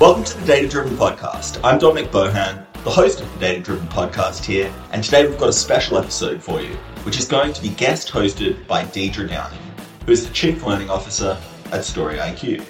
Welcome 0.00 0.24
to 0.24 0.38
the 0.38 0.46
Data 0.46 0.66
Driven 0.66 0.96
Podcast. 0.96 1.60
I'm 1.62 1.78
Dominic 1.78 2.10
Bohan, 2.10 2.64
the 2.84 2.90
host 2.90 3.20
of 3.20 3.30
the 3.34 3.38
Data 3.38 3.60
Driven 3.60 3.86
Podcast 3.88 4.42
here, 4.42 4.72
and 4.92 5.04
today 5.04 5.28
we've 5.28 5.38
got 5.38 5.50
a 5.50 5.52
special 5.52 5.98
episode 5.98 6.42
for 6.42 6.62
you, 6.62 6.72
which 7.02 7.18
is 7.18 7.28
going 7.28 7.52
to 7.52 7.60
be 7.60 7.68
guest 7.68 8.08
hosted 8.08 8.66
by 8.66 8.82
Deidre 8.82 9.28
Downing, 9.28 9.60
who 10.06 10.12
is 10.12 10.26
the 10.26 10.32
Chief 10.32 10.64
Learning 10.64 10.88
Officer 10.88 11.38
at 11.70 11.84
Story 11.84 12.16
IQ. 12.16 12.64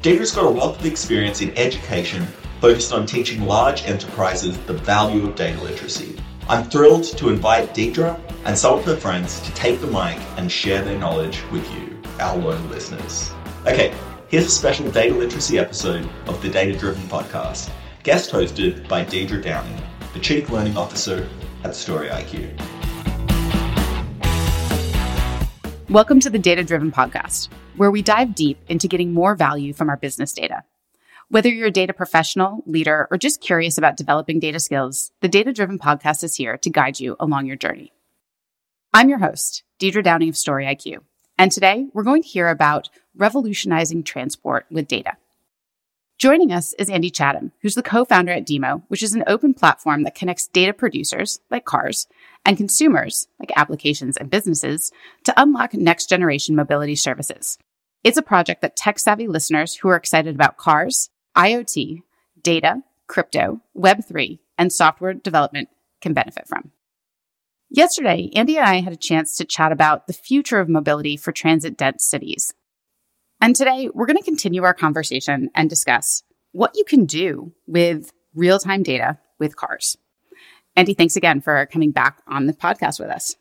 Deidre's 0.00 0.34
got 0.34 0.46
a 0.46 0.50
wealth 0.50 0.80
of 0.80 0.86
experience 0.86 1.42
in 1.42 1.54
education 1.58 2.24
focused 2.62 2.94
on 2.94 3.04
teaching 3.04 3.44
large 3.44 3.84
enterprises 3.84 4.56
the 4.60 4.72
value 4.72 5.28
of 5.28 5.34
data 5.34 5.62
literacy. 5.62 6.18
I'm 6.48 6.64
thrilled 6.64 7.04
to 7.04 7.28
invite 7.28 7.74
Deidre 7.74 8.18
and 8.46 8.56
some 8.56 8.78
of 8.78 8.86
her 8.86 8.96
friends 8.96 9.40
to 9.40 9.52
take 9.52 9.82
the 9.82 9.86
mic 9.86 10.18
and 10.38 10.50
share 10.50 10.82
their 10.82 10.98
knowledge 10.98 11.42
with 11.52 11.70
you, 11.74 12.00
our 12.20 12.38
loyal 12.38 12.58
listeners. 12.68 13.32
Okay, 13.66 13.94
here's 14.30 14.46
a 14.46 14.50
special 14.50 14.88
data 14.92 15.12
literacy 15.12 15.58
episode 15.58 16.08
of 16.28 16.40
the 16.40 16.48
Data 16.48 16.78
Driven 16.78 17.02
Podcast, 17.08 17.68
guest 18.04 18.30
hosted 18.30 18.86
by 18.86 19.04
Deidre 19.04 19.42
Downing, 19.42 19.82
the 20.12 20.20
Chief 20.20 20.48
Learning 20.50 20.76
Officer 20.76 21.28
at 21.64 21.74
Story 21.74 22.10
IQ. 22.10 22.56
Welcome 25.88 26.20
to 26.20 26.30
the 26.30 26.38
Data 26.38 26.62
Driven 26.62 26.92
Podcast, 26.92 27.48
where 27.76 27.90
we 27.90 28.02
dive 28.02 28.36
deep 28.36 28.60
into 28.68 28.86
getting 28.86 29.12
more 29.12 29.34
value 29.34 29.72
from 29.72 29.88
our 29.88 29.96
business 29.96 30.32
data. 30.32 30.62
Whether 31.28 31.48
you're 31.48 31.66
a 31.66 31.72
data 31.72 31.92
professional, 31.92 32.62
leader, 32.66 33.08
or 33.10 33.18
just 33.18 33.40
curious 33.40 33.78
about 33.78 33.96
developing 33.96 34.38
data 34.38 34.60
skills, 34.60 35.10
the 35.22 35.28
Data 35.28 35.52
Driven 35.52 35.80
Podcast 35.80 36.22
is 36.22 36.36
here 36.36 36.56
to 36.58 36.70
guide 36.70 37.00
you 37.00 37.16
along 37.18 37.46
your 37.46 37.56
journey. 37.56 37.92
I'm 38.94 39.08
your 39.08 39.18
host, 39.18 39.64
Deidre 39.80 40.04
Downing 40.04 40.28
of 40.28 40.36
Story 40.36 40.66
IQ, 40.66 40.98
and 41.40 41.50
today 41.50 41.86
we're 41.94 42.02
going 42.02 42.20
to 42.22 42.28
hear 42.28 42.50
about 42.50 42.90
revolutionizing 43.16 44.02
transport 44.02 44.66
with 44.70 44.86
data. 44.86 45.16
Joining 46.18 46.52
us 46.52 46.74
is 46.74 46.90
Andy 46.90 47.08
Chatham, 47.08 47.52
who's 47.62 47.74
the 47.74 47.82
co-founder 47.82 48.30
at 48.30 48.44
DIMO, 48.44 48.82
which 48.88 49.02
is 49.02 49.14
an 49.14 49.24
open 49.26 49.54
platform 49.54 50.02
that 50.02 50.14
connects 50.14 50.48
data 50.48 50.74
producers, 50.74 51.40
like 51.50 51.64
cars, 51.64 52.06
and 52.44 52.58
consumers, 52.58 53.26
like 53.38 53.52
applications 53.56 54.18
and 54.18 54.28
businesses, 54.28 54.92
to 55.24 55.32
unlock 55.40 55.72
next 55.72 56.10
generation 56.10 56.54
mobility 56.54 56.94
services. 56.94 57.56
It's 58.04 58.18
a 58.18 58.22
project 58.22 58.60
that 58.60 58.76
tech 58.76 58.98
savvy 58.98 59.26
listeners 59.26 59.76
who 59.76 59.88
are 59.88 59.96
excited 59.96 60.34
about 60.34 60.58
cars, 60.58 61.08
IoT, 61.34 62.02
data, 62.42 62.82
crypto, 63.06 63.62
Web3, 63.74 64.40
and 64.58 64.70
software 64.70 65.14
development 65.14 65.70
can 66.02 66.12
benefit 66.12 66.46
from. 66.46 66.70
Yesterday, 67.72 68.30
Andy 68.34 68.58
and 68.58 68.66
I 68.66 68.80
had 68.80 68.92
a 68.92 68.96
chance 68.96 69.36
to 69.36 69.44
chat 69.44 69.70
about 69.70 70.08
the 70.08 70.12
future 70.12 70.58
of 70.58 70.68
mobility 70.68 71.16
for 71.16 71.30
transit 71.30 71.76
dense 71.76 72.04
cities. 72.04 72.52
And 73.40 73.54
today, 73.54 73.88
we're 73.94 74.06
going 74.06 74.18
to 74.18 74.24
continue 74.24 74.64
our 74.64 74.74
conversation 74.74 75.50
and 75.54 75.70
discuss 75.70 76.24
what 76.50 76.72
you 76.74 76.84
can 76.84 77.06
do 77.06 77.52
with 77.68 78.12
real 78.34 78.58
time 78.58 78.82
data 78.82 79.18
with 79.38 79.54
cars. 79.54 79.96
Andy, 80.74 80.94
thanks 80.94 81.14
again 81.14 81.40
for 81.40 81.64
coming 81.66 81.92
back 81.92 82.18
on 82.26 82.46
the 82.46 82.52
podcast 82.52 82.98
with 82.98 83.08
us. 83.08 83.36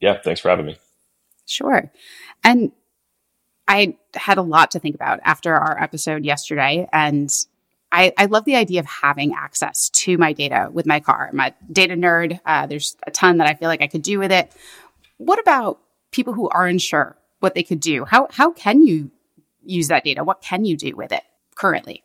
Yeah, 0.00 0.20
thanks 0.22 0.40
for 0.40 0.50
having 0.50 0.66
me. 0.66 0.76
Sure. 1.46 1.90
And 2.44 2.72
I 3.66 3.96
had 4.14 4.36
a 4.36 4.42
lot 4.42 4.72
to 4.72 4.78
think 4.78 4.94
about 4.94 5.20
after 5.24 5.54
our 5.54 5.82
episode 5.82 6.24
yesterday. 6.24 6.88
And 6.92 7.30
I, 7.92 8.12
I 8.18 8.26
love 8.26 8.44
the 8.44 8.56
idea 8.56 8.80
of 8.80 8.86
having 8.86 9.32
access 9.34 9.88
to 9.90 10.18
my 10.18 10.32
data 10.32 10.68
with 10.72 10.86
my 10.86 11.00
car. 11.00 11.30
I'm 11.32 11.40
a 11.40 11.54
data 11.70 11.94
nerd. 11.94 12.40
Uh, 12.44 12.66
there's 12.66 12.96
a 13.06 13.10
ton 13.10 13.38
that 13.38 13.46
I 13.46 13.54
feel 13.54 13.68
like 13.68 13.82
I 13.82 13.86
could 13.86 14.02
do 14.02 14.18
with 14.18 14.32
it. 14.32 14.52
What 15.18 15.38
about 15.38 15.80
people 16.10 16.32
who 16.32 16.48
aren't 16.48 16.82
sure 16.82 17.16
what 17.40 17.54
they 17.54 17.62
could 17.62 17.80
do? 17.80 18.04
How, 18.04 18.28
how 18.32 18.52
can 18.52 18.82
you 18.82 19.10
use 19.62 19.88
that 19.88 20.04
data? 20.04 20.24
What 20.24 20.40
can 20.42 20.64
you 20.64 20.76
do 20.76 20.94
with 20.96 21.12
it 21.12 21.22
currently? 21.54 22.02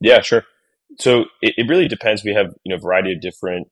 Yeah, 0.00 0.20
sure. 0.20 0.44
So 0.98 1.22
it, 1.40 1.54
it 1.56 1.68
really 1.68 1.88
depends. 1.88 2.24
We 2.24 2.34
have 2.34 2.54
you 2.64 2.70
know 2.70 2.76
a 2.76 2.80
variety 2.80 3.12
of 3.12 3.20
different 3.20 3.68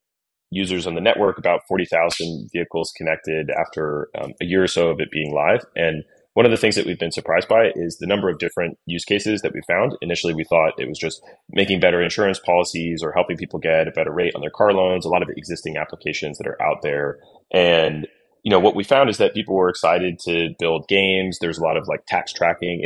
users 0.50 0.86
on 0.86 0.94
the 0.94 1.00
network, 1.00 1.38
about 1.38 1.62
40,000 1.66 2.50
vehicles 2.52 2.92
connected 2.96 3.50
after 3.50 4.08
um, 4.20 4.32
a 4.40 4.44
year 4.44 4.62
or 4.62 4.66
so 4.66 4.90
of 4.90 5.00
it 5.00 5.10
being 5.10 5.32
live. 5.32 5.64
And 5.74 6.04
one 6.34 6.46
of 6.46 6.50
the 6.50 6.56
things 6.56 6.76
that 6.76 6.86
we've 6.86 6.98
been 6.98 7.12
surprised 7.12 7.48
by 7.48 7.72
is 7.74 7.98
the 7.98 8.06
number 8.06 8.28
of 8.28 8.38
different 8.38 8.78
use 8.86 9.04
cases 9.04 9.42
that 9.42 9.52
we 9.52 9.60
found. 9.68 9.96
Initially, 10.00 10.34
we 10.34 10.44
thought 10.44 10.72
it 10.78 10.88
was 10.88 10.98
just 10.98 11.22
making 11.50 11.80
better 11.80 12.02
insurance 12.02 12.38
policies 12.38 13.02
or 13.02 13.12
helping 13.12 13.36
people 13.36 13.58
get 13.58 13.88
a 13.88 13.92
better 13.92 14.12
rate 14.12 14.32
on 14.34 14.40
their 14.40 14.50
car 14.50 14.72
loans, 14.72 15.04
a 15.04 15.10
lot 15.10 15.22
of 15.22 15.28
existing 15.36 15.76
applications 15.76 16.38
that 16.38 16.46
are 16.46 16.60
out 16.62 16.78
there. 16.82 17.18
And 17.52 18.06
you 18.42 18.50
know 18.50 18.58
what 18.58 18.74
we 18.74 18.82
found 18.82 19.08
is 19.08 19.18
that 19.18 19.34
people 19.34 19.54
were 19.54 19.68
excited 19.68 20.18
to 20.18 20.50
build 20.58 20.88
games 20.88 21.38
there's 21.40 21.58
a 21.58 21.62
lot 21.62 21.76
of 21.76 21.86
like 21.86 22.04
tax 22.06 22.32
tracking 22.32 22.82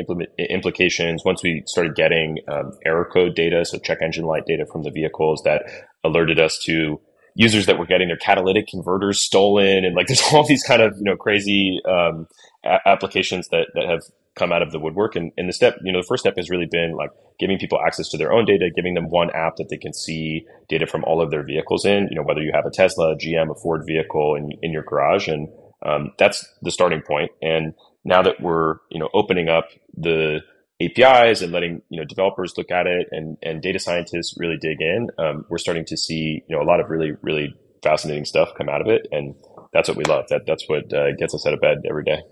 implications 0.51 1.25
once 1.25 1.43
we 1.43 1.63
started 1.67 1.95
getting 1.95 2.39
um, 2.49 2.73
error 2.85 3.09
code 3.11 3.35
data 3.35 3.65
so 3.65 3.79
check 3.79 3.99
engine 4.03 4.27
light 4.27 4.45
data 4.47 4.67
from 4.71 4.83
the 4.83 4.91
vehicles 4.91 5.41
that 5.45 5.63
alerted 6.05 6.39
us 6.39 6.59
to 6.63 7.01
users 7.37 7.67
that 7.67 7.79
were 7.79 7.87
getting 7.87 8.09
their 8.09 8.17
catalytic 8.17 8.67
converters 8.67 9.23
stolen 9.23 9.85
and 9.85 9.95
like 9.95 10.07
there's 10.09 10.23
all 10.33 10.47
these 10.47 10.65
kind 10.65 10.83
of 10.83 10.97
you 10.99 11.05
know 11.05 11.17
crazy 11.17 11.81
um, 11.89 12.27
a- 12.65 12.89
applications 12.89 13.49
that 13.49 13.69
that 13.75 13.89
have 13.89 14.03
come 14.37 14.53
out 14.53 14.63
of 14.63 14.73
the 14.73 14.81
woodwork. 14.81 15.17
And, 15.17 15.33
and 15.37 15.49
the 15.49 15.53
step 15.53 15.77
you 15.85 15.93
know 15.93 16.01
the 16.01 16.07
first 16.07 16.23
step 16.23 16.37
has 16.37 16.51
really 16.51 16.67
been 16.67 16.97
like 16.97 17.11
giving 17.39 17.59
people 17.59 17.79
access 17.87 18.09
to 18.11 18.19
their 18.19 18.33
own 18.33 18.47
data 18.47 18.71
giving 18.75 18.95
them 18.95 19.11
one 19.11 19.31
app 19.31 19.57
that 19.57 19.69
they 19.71 19.77
can 19.79 19.95
see 19.95 20.47
data 20.69 20.87
from 20.87 21.05
all 21.05 21.23
of 21.23 21.31
their 21.31 21.45
vehicles 21.45 21.85
in 21.85 22.09
you 22.11 22.17
know 22.17 22.23
whether 22.25 22.43
you 22.43 22.53
have 22.55 22.67
a 22.67 22.71
tesla 22.71 23.13
a 23.13 23.17
gm 23.17 23.51
a 23.51 23.55
ford 23.55 23.85
vehicle 23.87 24.35
in, 24.35 24.51
in 24.63 24.73
your 24.73 24.83
garage. 24.83 25.29
And 25.29 25.49
um, 25.85 26.13
that's 26.19 26.47
the 26.63 26.73
starting 26.73 27.03
point. 27.03 27.31
And 27.43 27.75
now 28.05 28.23
that 28.23 28.41
we're 28.41 28.77
you 28.91 28.99
know 28.99 29.11
opening 29.15 29.49
up 29.49 29.69
the 29.97 30.41
APIs 30.81 31.41
and 31.41 31.53
letting 31.53 31.81
you 31.89 31.99
know 31.99 32.05
developers 32.05 32.55
look 32.57 32.71
at 32.71 32.87
it 32.87 33.09
and 33.11 33.37
and 33.43 33.63
data 33.63 33.79
scientists 33.79 34.35
really 34.39 34.59
dig 34.59 34.81
in, 34.81 35.09
um, 35.19 35.45
we're 35.49 35.59
starting 35.59 35.85
to 35.87 35.97
see 35.97 36.43
you 36.49 36.57
know 36.57 36.63
a 36.63 36.69
lot 36.69 36.81
of 36.81 36.91
really 36.91 37.13
really 37.23 37.55
fascinating 37.83 38.25
stuff 38.25 38.51
come 38.57 38.69
out 38.69 38.81
of 38.81 38.89
it, 38.89 39.07
and 39.11 39.35
that's 39.73 39.89
what 39.89 39.97
we 39.97 40.05
love. 40.05 40.27
That 40.29 40.43
that's 40.47 40.69
what 40.69 40.93
uh, 40.93 41.13
gets 41.19 41.35
us 41.35 41.47
out 41.47 41.55
of 41.55 41.61
bed 41.61 41.79
every 41.89 42.05
day. 42.05 42.23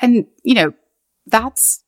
And 0.00 0.26
you 0.42 0.54
know 0.54 0.72
that's 1.26 1.82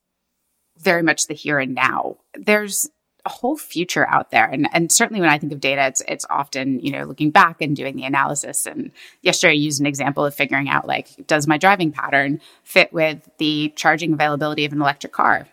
very 0.79 1.03
much 1.03 1.27
the 1.27 1.35
here 1.35 1.59
and 1.59 1.75
now. 1.75 2.17
There's 2.35 2.89
a 3.25 3.31
whole 3.31 3.57
future 3.57 4.07
out 4.09 4.31
there, 4.31 4.47
and 4.47 4.69
and 4.73 4.91
certainly 4.91 5.21
when 5.21 5.31
I 5.31 5.39
think 5.39 5.53
of 5.53 5.61
data, 5.61 5.87
it's 5.87 6.03
it's 6.09 6.27
often 6.31 6.81
you 6.81 6.93
know 6.93 7.05
looking 7.05 7.31
back 7.31 7.61
and 7.61 7.77
doing 7.77 7.97
the 7.97 8.05
analysis. 8.05 8.67
And 8.67 8.91
yesterday 9.23 9.53
I 9.53 9.57
used 9.57 9.81
an 9.81 9.87
example 9.87 10.25
of 10.25 10.35
figuring 10.35 10.69
out 10.69 10.87
like 10.87 11.27
does 11.27 11.47
my 11.47 11.59
driving 11.59 11.93
pattern 11.93 12.41
fit 12.65 12.93
with 12.93 13.29
the 13.39 13.73
charging 13.77 14.13
availability 14.13 14.65
of 14.65 14.73
an 14.73 14.81
electric 14.81 15.13
car? 15.13 15.47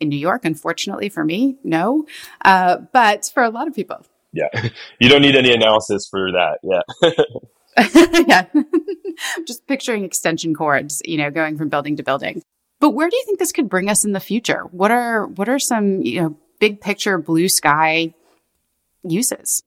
in 0.00 0.08
New 0.08 0.18
York. 0.18 0.44
Unfortunately 0.44 1.08
for 1.08 1.24
me, 1.24 1.58
no. 1.62 2.06
Uh, 2.42 2.78
but 2.92 3.30
for 3.32 3.42
a 3.42 3.50
lot 3.50 3.68
of 3.68 3.74
people. 3.74 4.04
Yeah. 4.32 4.48
You 4.98 5.08
don't 5.08 5.22
need 5.22 5.36
any 5.36 5.52
analysis 5.52 6.08
for 6.10 6.30
that. 6.32 6.58
Yeah. 6.62 6.82
yeah. 8.28 8.46
Just 9.46 9.66
picturing 9.66 10.04
extension 10.04 10.54
cords, 10.54 11.00
you 11.04 11.16
know, 11.16 11.30
going 11.30 11.56
from 11.56 11.68
building 11.68 11.96
to 11.96 12.02
building. 12.02 12.42
But 12.80 12.90
where 12.90 13.08
do 13.08 13.16
you 13.16 13.22
think 13.24 13.38
this 13.38 13.52
could 13.52 13.68
bring 13.68 13.88
us 13.88 14.04
in 14.04 14.12
the 14.12 14.20
future? 14.20 14.64
What 14.70 14.90
are 14.90 15.26
what 15.26 15.48
are 15.48 15.58
some, 15.58 16.02
you 16.02 16.20
know, 16.20 16.36
big 16.60 16.80
picture 16.80 17.18
blue 17.18 17.48
sky 17.48 18.14
uses? 19.02 19.62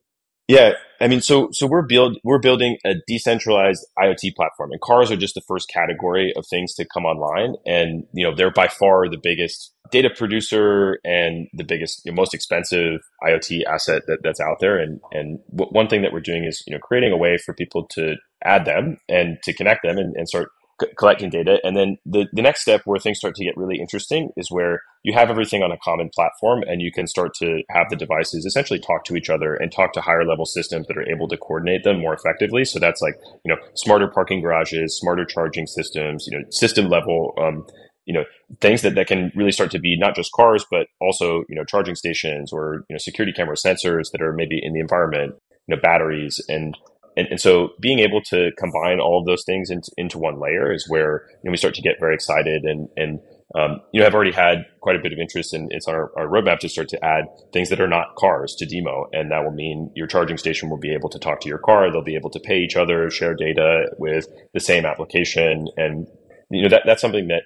Yeah, 0.47 0.73
I 0.99 1.07
mean, 1.07 1.21
so 1.21 1.49
so 1.51 1.65
we're 1.67 1.87
build 1.87 2.17
we're 2.23 2.39
building 2.39 2.77
a 2.85 2.95
decentralized 3.07 3.85
IoT 3.97 4.35
platform, 4.35 4.71
and 4.71 4.81
cars 4.81 5.09
are 5.09 5.15
just 5.15 5.35
the 5.35 5.41
first 5.47 5.69
category 5.69 6.33
of 6.35 6.45
things 6.49 6.73
to 6.75 6.85
come 6.85 7.05
online, 7.05 7.55
and 7.65 8.03
you 8.13 8.27
know 8.27 8.35
they're 8.35 8.51
by 8.51 8.67
far 8.67 9.07
the 9.09 9.19
biggest 9.21 9.73
data 9.89 10.09
producer 10.09 10.99
and 11.05 11.47
the 11.53 11.63
biggest, 11.63 12.01
you 12.03 12.11
know, 12.11 12.15
most 12.15 12.33
expensive 12.33 12.99
IoT 13.23 13.61
asset 13.71 14.01
that, 14.07 14.19
that's 14.21 14.41
out 14.41 14.57
there. 14.59 14.77
And 14.77 14.99
and 15.11 15.39
w- 15.55 15.71
one 15.71 15.87
thing 15.87 16.01
that 16.01 16.11
we're 16.11 16.19
doing 16.19 16.43
is 16.43 16.61
you 16.67 16.73
know 16.73 16.79
creating 16.79 17.13
a 17.13 17.17
way 17.17 17.37
for 17.37 17.53
people 17.53 17.85
to 17.93 18.15
add 18.43 18.65
them 18.65 18.97
and 19.07 19.37
to 19.43 19.53
connect 19.53 19.83
them 19.83 19.97
and, 19.97 20.13
and 20.17 20.27
start 20.27 20.49
collecting 20.97 21.29
data. 21.29 21.59
And 21.63 21.75
then 21.75 21.97
the, 22.05 22.27
the 22.33 22.41
next 22.41 22.61
step 22.61 22.81
where 22.85 22.99
things 22.99 23.17
start 23.17 23.35
to 23.35 23.43
get 23.43 23.57
really 23.57 23.79
interesting 23.79 24.29
is 24.37 24.49
where 24.49 24.81
you 25.03 25.13
have 25.13 25.29
everything 25.29 25.61
on 25.61 25.71
a 25.71 25.77
common 25.83 26.09
platform 26.13 26.63
and 26.63 26.81
you 26.81 26.91
can 26.91 27.07
start 27.07 27.33
to 27.35 27.61
have 27.69 27.89
the 27.89 27.95
devices 27.95 28.45
essentially 28.45 28.79
talk 28.79 29.03
to 29.05 29.15
each 29.15 29.29
other 29.29 29.55
and 29.55 29.71
talk 29.71 29.93
to 29.93 30.01
higher 30.01 30.25
level 30.25 30.45
systems 30.45 30.87
that 30.87 30.97
are 30.97 31.09
able 31.09 31.27
to 31.27 31.37
coordinate 31.37 31.83
them 31.83 31.99
more 31.99 32.13
effectively. 32.13 32.65
So 32.65 32.79
that's 32.79 33.01
like, 33.01 33.15
you 33.45 33.53
know, 33.53 33.57
smarter 33.75 34.07
parking 34.07 34.41
garages, 34.41 34.97
smarter 34.97 35.25
charging 35.25 35.67
systems, 35.67 36.27
you 36.29 36.37
know, 36.37 36.45
system 36.49 36.89
level, 36.89 37.33
um, 37.37 37.65
you 38.05 38.13
know, 38.13 38.23
things 38.59 38.81
that, 38.81 38.95
that 38.95 39.07
can 39.07 39.31
really 39.35 39.51
start 39.51 39.71
to 39.71 39.79
be 39.79 39.97
not 39.97 40.15
just 40.15 40.31
cars, 40.33 40.65
but 40.69 40.87
also, 40.99 41.43
you 41.47 41.55
know, 41.55 41.63
charging 41.63 41.95
stations 41.95 42.51
or, 42.51 42.83
you 42.89 42.93
know, 42.93 42.97
security 42.97 43.31
camera 43.31 43.55
sensors 43.55 44.11
that 44.11 44.21
are 44.21 44.33
maybe 44.33 44.59
in 44.61 44.73
the 44.73 44.79
environment, 44.79 45.35
you 45.67 45.75
know, 45.75 45.81
batteries 45.81 46.41
and 46.49 46.77
and, 47.15 47.27
and 47.27 47.39
so 47.39 47.69
being 47.79 47.99
able 47.99 48.21
to 48.21 48.51
combine 48.57 48.99
all 48.99 49.19
of 49.19 49.25
those 49.25 49.43
things 49.43 49.69
into, 49.69 49.91
into 49.97 50.17
one 50.17 50.39
layer 50.39 50.71
is 50.71 50.89
where 50.89 51.25
you 51.43 51.49
know, 51.49 51.51
we 51.51 51.57
start 51.57 51.75
to 51.75 51.81
get 51.81 51.99
very 51.99 52.13
excited 52.13 52.63
and, 52.63 52.89
and 52.97 53.19
um, 53.55 53.81
you 53.91 54.01
know, 54.01 54.07
I've 54.07 54.15
already 54.15 54.31
had 54.31 54.65
quite 54.81 54.95
a 54.95 54.99
bit 54.99 55.13
of 55.13 55.19
interest 55.19 55.53
and 55.53 55.71
it's 55.71 55.87
on 55.87 55.93
our, 55.93 56.11
our, 56.17 56.27
roadmap 56.27 56.57
to 56.59 56.69
start 56.69 56.89
to 56.89 57.05
add 57.05 57.25
things 57.51 57.69
that 57.69 57.79
are 57.79 57.87
not 57.87 58.15
cars 58.15 58.55
to 58.55 58.65
DIMO. 58.65 59.09
And 59.13 59.29
that 59.31 59.43
will 59.43 59.51
mean 59.51 59.91
your 59.95 60.07
charging 60.07 60.39
station 60.39 60.71
will 60.71 60.79
be 60.79 60.91
able 60.91 61.09
to 61.09 61.19
talk 61.19 61.39
to 61.41 61.49
your 61.49 61.59
car. 61.59 61.91
They'll 61.91 62.03
be 62.03 62.15
able 62.15 62.31
to 62.31 62.39
pay 62.39 62.57
each 62.57 62.75
other, 62.75 63.11
share 63.11 63.35
data 63.35 63.91
with 63.99 64.27
the 64.53 64.59
same 64.59 64.85
application. 64.85 65.67
And, 65.77 66.07
you 66.49 66.63
know, 66.63 66.69
that, 66.69 66.81
that's 66.85 67.01
something 67.01 67.27
that 67.27 67.43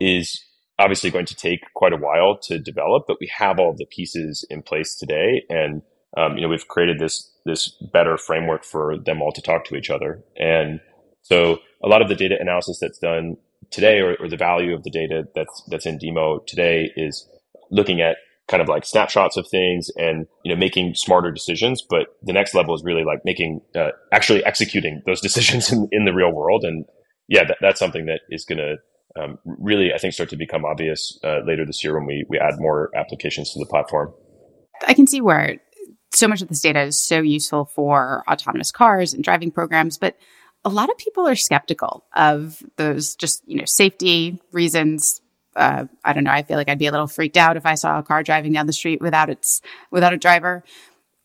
is 0.00 0.42
obviously 0.78 1.10
going 1.10 1.26
to 1.26 1.36
take 1.36 1.60
quite 1.74 1.92
a 1.92 1.98
while 1.98 2.38
to 2.44 2.58
develop, 2.58 3.04
but 3.06 3.18
we 3.20 3.30
have 3.36 3.58
all 3.58 3.74
the 3.76 3.86
pieces 3.86 4.44
in 4.48 4.62
place 4.62 4.94
today. 4.94 5.42
And, 5.50 5.82
um, 6.16 6.36
you 6.36 6.42
know, 6.42 6.48
we've 6.48 6.66
created 6.66 6.98
this, 6.98 7.30
this 7.44 7.70
better 7.92 8.16
framework 8.16 8.64
for 8.64 8.96
them 8.98 9.20
all 9.20 9.32
to 9.32 9.42
talk 9.42 9.64
to 9.66 9.76
each 9.76 9.90
other. 9.90 10.22
And 10.36 10.80
so 11.22 11.58
a 11.82 11.88
lot 11.88 12.02
of 12.02 12.08
the 12.08 12.14
data 12.14 12.36
analysis 12.40 12.78
that's 12.80 12.98
done 12.98 13.36
today 13.70 13.98
or, 13.98 14.16
or 14.16 14.28
the 14.28 14.36
value 14.36 14.74
of 14.74 14.82
the 14.82 14.90
data 14.90 15.24
that's, 15.34 15.62
that's 15.68 15.86
in 15.86 15.98
DIMO 15.98 16.40
today 16.46 16.90
is 16.96 17.28
looking 17.70 18.00
at 18.00 18.16
kind 18.46 18.62
of 18.62 18.68
like 18.68 18.84
snapshots 18.84 19.38
of 19.38 19.48
things 19.48 19.90
and 19.96 20.26
you 20.44 20.54
know 20.54 20.58
making 20.58 20.94
smarter 20.94 21.32
decisions 21.32 21.82
but 21.88 22.08
the 22.24 22.32
next 22.32 22.54
level 22.54 22.74
is 22.74 22.84
really 22.84 23.02
like 23.02 23.24
making 23.24 23.62
uh, 23.74 23.88
actually 24.12 24.44
executing 24.44 25.00
those 25.06 25.18
decisions 25.22 25.72
in, 25.72 25.88
in 25.92 26.04
the 26.04 26.12
real 26.12 26.30
world 26.30 26.62
and 26.62 26.84
yeah 27.26 27.42
that, 27.42 27.56
that's 27.62 27.78
something 27.78 28.04
that 28.04 28.20
is 28.28 28.44
going 28.44 28.58
to 28.58 28.76
um, 29.20 29.38
really, 29.44 29.92
I 29.94 29.98
think, 29.98 30.14
start 30.14 30.28
to 30.30 30.36
become 30.36 30.64
obvious 30.64 31.18
uh, 31.22 31.40
later 31.46 31.64
this 31.64 31.84
year 31.84 31.94
when 31.94 32.06
we, 32.06 32.24
we 32.28 32.38
add 32.38 32.54
more 32.58 32.90
applications 32.96 33.52
to 33.52 33.58
the 33.58 33.66
platform. 33.66 34.12
I 34.86 34.94
can 34.94 35.06
see 35.06 35.20
where 35.20 35.58
so 36.14 36.28
much 36.28 36.42
of 36.42 36.48
this 36.48 36.60
data 36.60 36.82
is 36.82 36.98
so 36.98 37.20
useful 37.20 37.64
for 37.64 38.24
autonomous 38.28 38.70
cars 38.70 39.14
and 39.14 39.24
driving 39.24 39.50
programs, 39.50 39.98
but 39.98 40.16
a 40.64 40.70
lot 40.70 40.90
of 40.90 40.96
people 40.96 41.26
are 41.26 41.36
skeptical 41.36 42.04
of 42.14 42.62
those 42.76 43.16
just, 43.16 43.42
you 43.46 43.56
know, 43.56 43.64
safety 43.66 44.40
reasons. 44.52 45.20
Uh, 45.54 45.84
I 46.04 46.12
don't 46.12 46.24
know. 46.24 46.32
I 46.32 46.42
feel 46.42 46.56
like 46.56 46.68
I'd 46.68 46.78
be 46.78 46.86
a 46.86 46.90
little 46.90 47.06
freaked 47.06 47.36
out 47.36 47.56
if 47.56 47.66
I 47.66 47.74
saw 47.74 47.98
a 47.98 48.02
car 48.02 48.22
driving 48.22 48.52
down 48.52 48.66
the 48.66 48.72
street 48.72 49.00
without 49.00 49.30
its 49.30 49.60
without 49.90 50.12
a 50.12 50.16
driver. 50.16 50.64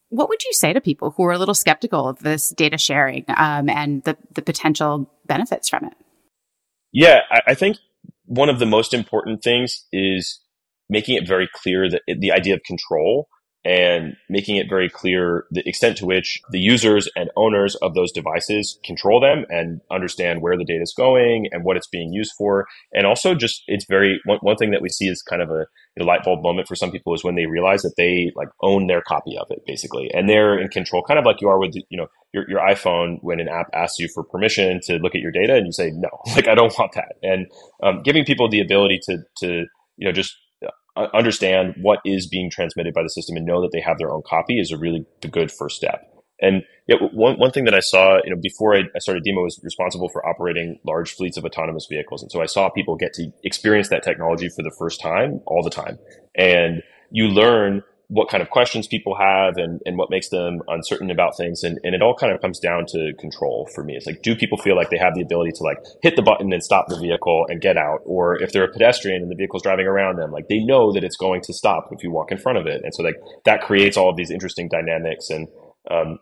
What 0.10 0.30
would 0.30 0.44
you 0.44 0.54
say 0.54 0.74
to 0.74 0.82
people 0.82 1.12
who 1.12 1.24
are 1.24 1.32
a 1.32 1.38
little 1.38 1.54
skeptical 1.54 2.08
of 2.08 2.20
this 2.20 2.50
data 2.50 2.78
sharing 2.78 3.26
um, 3.30 3.70
and 3.70 4.04
the 4.04 4.18
the 4.34 4.42
potential 4.42 5.10
benefits 5.26 5.70
from 5.70 5.86
it? 5.86 5.94
Yeah, 6.92 7.22
I, 7.32 7.52
I 7.52 7.54
think 7.54 7.78
one 8.26 8.50
of 8.50 8.60
the 8.60 8.66
most 8.66 8.94
important 8.94 9.42
things 9.42 9.86
is 9.92 10.40
making 10.90 11.16
it 11.16 11.28
very 11.28 11.50
clear 11.54 11.90
that 11.90 12.02
the 12.08 12.32
idea 12.32 12.56
of 12.56 12.62
control 12.64 13.28
and 13.66 14.16
making 14.30 14.56
it 14.56 14.70
very 14.70 14.90
clear 14.90 15.46
the 15.52 15.68
extent 15.68 15.98
to 15.98 16.06
which 16.06 16.40
the 16.52 16.60
users 16.60 17.10
and 17.16 17.30
owners 17.36 17.76
of 17.76 17.94
those 17.94 18.12
devices 18.12 18.80
control 18.86 19.20
them 19.20 19.46
and 19.50 19.82
understand 19.92 20.42
where 20.42 20.58
the 20.58 20.64
data 20.64 20.82
is 20.82 20.94
going 20.96 21.48
and 21.52 21.66
what 21.66 21.76
it's 21.76 21.88
being 21.88 22.14
used 22.14 22.32
for. 22.38 22.68
And 22.94 23.06
also 23.06 23.36
just 23.36 23.64
it's 23.68 23.86
very 23.86 24.22
one, 24.24 24.40
one 24.42 24.56
thing 24.56 24.72
that 24.72 24.82
we 24.82 24.90
see 24.90 25.08
is 25.08 25.22
kind 25.22 25.42
of 25.42 25.50
a, 25.52 25.66
a 26.00 26.04
light 26.04 26.24
bulb 26.24 26.42
moment 26.42 26.68
for 26.68 26.76
some 26.76 26.92
people 26.92 27.14
is 27.14 27.24
when 27.24 27.36
they 27.36 27.48
realize 27.48 27.82
that 27.82 27.96
they 27.98 28.32
like 28.36 28.48
own 28.62 28.88
their 28.88 29.02
copy 29.02 29.38
of 29.38 29.48
it 29.50 29.60
basically. 29.68 30.10
And 30.14 30.30
they're 30.30 30.58
in 30.58 30.70
control 30.70 31.04
kind 31.04 31.20
of 31.20 31.26
like 31.26 31.42
you 31.42 31.50
are 31.50 31.60
with 31.60 31.76
you 31.76 31.98
know 31.98 32.08
your, 32.34 32.50
your 32.50 32.60
iphone 32.70 33.18
when 33.22 33.40
an 33.40 33.50
app 33.50 33.68
asks 33.74 34.00
you 34.00 34.08
for 34.14 34.24
permission 34.24 34.80
to 34.84 34.98
look 34.98 35.16
at 35.16 35.22
your 35.22 35.32
data 35.32 35.56
and 35.56 35.66
you 35.66 35.74
say 35.74 35.92
no. 35.94 36.10
Like 36.36 36.48
i 36.48 36.56
don't 36.56 36.74
want 36.78 36.94
that. 36.94 37.16
And 37.22 37.48
um, 37.84 38.02
giving 38.04 38.24
people 38.24 38.48
the 38.50 38.62
ability 38.62 39.02
to 39.04 39.18
to 39.40 39.66
you 39.98 40.08
know 40.08 40.14
just 40.14 40.38
understand 40.96 41.76
what 41.82 42.00
is 42.06 42.28
being 42.28 42.50
transmitted 42.50 42.94
by 42.94 43.04
the 43.04 43.10
system 43.10 43.38
and 43.38 43.46
know 43.46 43.62
that 43.62 43.72
they 43.72 43.82
have 43.82 43.98
their 43.98 44.12
own 44.12 44.22
copy 44.26 44.60
is 44.60 44.72
a 44.72 44.78
really 44.78 45.06
the 45.22 45.28
good 45.28 45.52
first 45.52 45.76
step. 45.76 46.06
And 46.42 46.64
yeah, 46.88 46.98
one, 47.12 47.36
one 47.36 47.52
thing 47.52 47.66
that 47.66 47.74
I 47.74 47.82
saw, 47.82 48.20
you 48.24 48.34
know, 48.34 48.40
before 48.42 48.76
I, 48.76 48.84
I 48.96 49.00
started 49.00 49.24
DIMO 49.24 49.42
was 49.42 49.60
responsible 49.64 50.10
for 50.10 50.26
operating 50.26 50.80
large 50.86 51.14
fleets 51.14 51.38
of 51.38 51.44
autonomous 51.44 51.88
vehicles. 51.90 52.22
And 52.22 52.32
so 52.32 52.42
I 52.42 52.46
saw 52.46 52.70
people 52.70 52.96
get 52.96 53.14
to 53.16 53.32
experience 53.44 53.90
that 53.90 54.04
technology 54.04 54.48
for 54.56 54.64
the 54.64 54.74
first 54.80 55.02
time 55.02 55.42
all 55.46 55.64
the 55.64 55.70
time. 55.70 56.00
And 56.36 56.82
you 57.12 57.28
learn 57.28 57.84
what 58.10 58.28
kind 58.28 58.42
of 58.42 58.50
questions 58.50 58.88
people 58.88 59.16
have 59.16 59.58
and, 59.58 59.80
and 59.86 59.96
what 59.96 60.10
makes 60.10 60.30
them 60.30 60.62
uncertain 60.68 61.12
about 61.12 61.38
things. 61.38 61.64
And, 61.64 61.80
and 61.84 61.94
it 61.94 62.02
all 62.02 62.16
kind 62.16 62.34
of 62.34 62.42
comes 62.42 62.60
down 62.60 62.88
to 62.88 63.14
control 63.20 63.70
for 63.74 63.84
me. 63.84 63.96
It's 63.96 64.08
like, 64.08 64.24
do 64.24 64.36
people 64.36 64.58
feel 64.58 64.76
like 64.76 64.90
they 64.90 64.98
have 64.98 65.14
the 65.14 65.22
ability 65.22 65.52
to 65.58 65.64
like 65.64 65.78
hit 66.02 66.16
the 66.16 66.24
button 66.24 66.52
and 66.52 66.64
stop 66.64 66.88
the 66.88 66.98
vehicle 66.98 67.46
and 67.50 67.62
get 67.62 67.78
out? 67.78 68.00
Or 68.06 68.42
if 68.42 68.52
they're 68.52 68.64
a 68.64 68.72
pedestrian 68.72 69.22
and 69.22 69.30
the 69.30 69.36
vehicle's 69.36 69.62
driving 69.62 69.86
around 69.86 70.18
them, 70.18 70.32
like 70.32 70.48
they 70.48 70.58
know 70.58 70.92
that 70.92 71.04
it's 71.04 71.18
going 71.18 71.42
to 71.42 71.54
stop 71.54 71.90
if 71.92 72.04
you 72.04 72.12
walk 72.12 72.32
in 72.32 72.40
front 72.40 72.58
of 72.58 72.66
it. 72.66 72.82
And 72.84 72.96
so 72.96 73.04
like 73.04 73.22
that 73.46 73.62
creates 73.62 73.96
all 73.96 74.10
of 74.10 74.18
these 74.18 74.32
interesting 74.32 74.70
dynamics. 74.70 75.30
And, 75.30 75.48
um, 75.92 76.18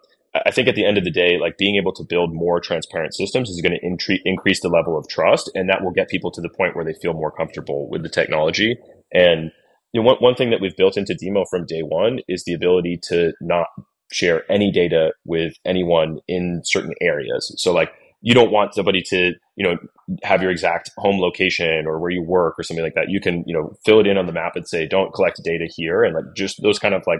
I 0.45 0.51
think 0.51 0.67
at 0.67 0.75
the 0.75 0.85
end 0.85 0.97
of 0.97 1.03
the 1.03 1.09
day, 1.09 1.37
like 1.39 1.57
being 1.57 1.77
able 1.77 1.93
to 1.93 2.03
build 2.03 2.33
more 2.33 2.59
transparent 2.59 3.15
systems 3.15 3.49
is 3.49 3.61
going 3.61 3.79
to 3.79 3.87
intre- 3.87 4.19
increase 4.25 4.59
the 4.61 4.67
level 4.67 4.97
of 4.97 5.07
trust, 5.07 5.49
and 5.55 5.69
that 5.69 5.83
will 5.83 5.93
get 5.93 6.09
people 6.09 6.31
to 6.31 6.41
the 6.41 6.49
point 6.49 6.75
where 6.75 6.85
they 6.85 6.93
feel 6.93 7.13
more 7.13 7.31
comfortable 7.31 7.89
with 7.89 8.03
the 8.03 8.09
technology. 8.09 8.77
And 9.11 9.51
you 9.93 10.01
know, 10.01 10.07
one, 10.07 10.17
one 10.17 10.35
thing 10.35 10.49
that 10.49 10.61
we've 10.61 10.75
built 10.75 10.97
into 10.97 11.15
DIMO 11.15 11.45
from 11.49 11.65
day 11.65 11.81
one 11.81 12.19
is 12.27 12.43
the 12.43 12.53
ability 12.53 12.99
to 13.03 13.33
not 13.41 13.67
share 14.11 14.49
any 14.51 14.71
data 14.71 15.11
with 15.25 15.53
anyone 15.65 16.19
in 16.27 16.61
certain 16.63 16.93
areas. 17.01 17.53
So 17.57 17.73
like 17.73 17.91
you 18.21 18.33
don't 18.33 18.51
want 18.51 18.73
somebody 18.73 19.01
to, 19.07 19.33
you 19.55 19.63
know, 19.63 19.77
have 20.23 20.41
your 20.41 20.51
exact 20.51 20.91
home 20.97 21.19
location 21.19 21.85
or 21.85 21.99
where 21.99 22.11
you 22.11 22.23
work 22.23 22.55
or 22.57 22.63
something 22.63 22.83
like 22.83 22.95
that. 22.95 23.09
You 23.09 23.19
can, 23.19 23.43
you 23.45 23.53
know, 23.53 23.73
fill 23.85 23.99
it 23.99 24.07
in 24.07 24.17
on 24.17 24.25
the 24.25 24.33
map 24.33 24.55
and 24.55 24.67
say, 24.67 24.87
don't 24.87 25.13
collect 25.13 25.41
data 25.43 25.67
here. 25.75 26.03
And 26.03 26.15
like 26.15 26.25
just 26.35 26.61
those 26.61 26.79
kind 26.79 26.95
of 26.95 27.03
like, 27.05 27.19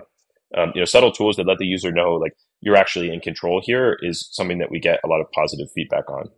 um, 0.57 0.71
you 0.73 0.81
know, 0.81 0.85
subtle 0.85 1.11
tools 1.11 1.35
that 1.35 1.47
let 1.47 1.57
the 1.57 1.65
user 1.65 1.91
know 1.91 2.13
like 2.13 2.33
you're 2.61 2.77
actually 2.77 3.13
in 3.13 3.19
control 3.19 3.61
here 3.63 3.97
is 4.01 4.27
something 4.31 4.57
that 4.59 4.71
we 4.71 4.79
get 4.79 4.99
a 5.03 5.07
lot 5.07 5.21
of 5.21 5.31
positive 5.31 5.67
feedback 5.75 6.09
on 6.09 6.29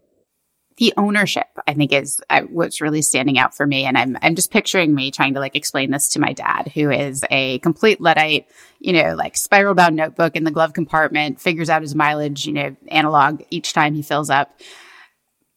the 0.79 0.93
ownership 0.97 1.47
i 1.67 1.73
think 1.73 1.93
is 1.93 2.21
uh, 2.29 2.41
what's 2.43 2.81
really 2.81 3.01
standing 3.01 3.37
out 3.37 3.55
for 3.55 3.67
me. 3.67 3.85
And 3.85 3.97
i'm 3.97 4.17
i'm 4.21 4.35
just 4.35 4.51
picturing 4.51 4.95
me 4.95 5.11
trying 5.11 5.35
to 5.35 5.39
like 5.39 5.55
explain 5.55 5.91
this 5.91 6.09
to 6.09 6.19
my 6.19 6.33
dad 6.33 6.71
who 6.73 6.89
is 6.89 7.23
a 7.29 7.59
complete 7.59 8.01
luddite 8.01 8.47
you 8.79 8.93
know 8.93 9.13
like 9.15 9.37
spiral 9.37 9.75
bound 9.75 9.95
notebook 9.95 10.35
in 10.35 10.45
the 10.45 10.51
glove 10.51 10.73
compartment 10.73 11.39
figures 11.39 11.69
out 11.69 11.81
his 11.81 11.93
mileage 11.93 12.47
you 12.47 12.53
know 12.53 12.75
analog 12.87 13.41
each 13.49 13.73
time 13.73 13.93
he 13.93 14.01
fills 14.01 14.29
up. 14.29 14.59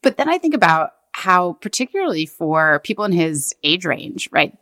But 0.02 0.16
then 0.16 0.28
i 0.28 0.36
think 0.38 0.54
about 0.54 0.90
how 1.12 1.54
particularly 1.54 2.26
for 2.26 2.80
people 2.80 3.04
in 3.04 3.12
his 3.12 3.54
age 3.62 3.84
range 3.84 4.28
right 4.32 4.56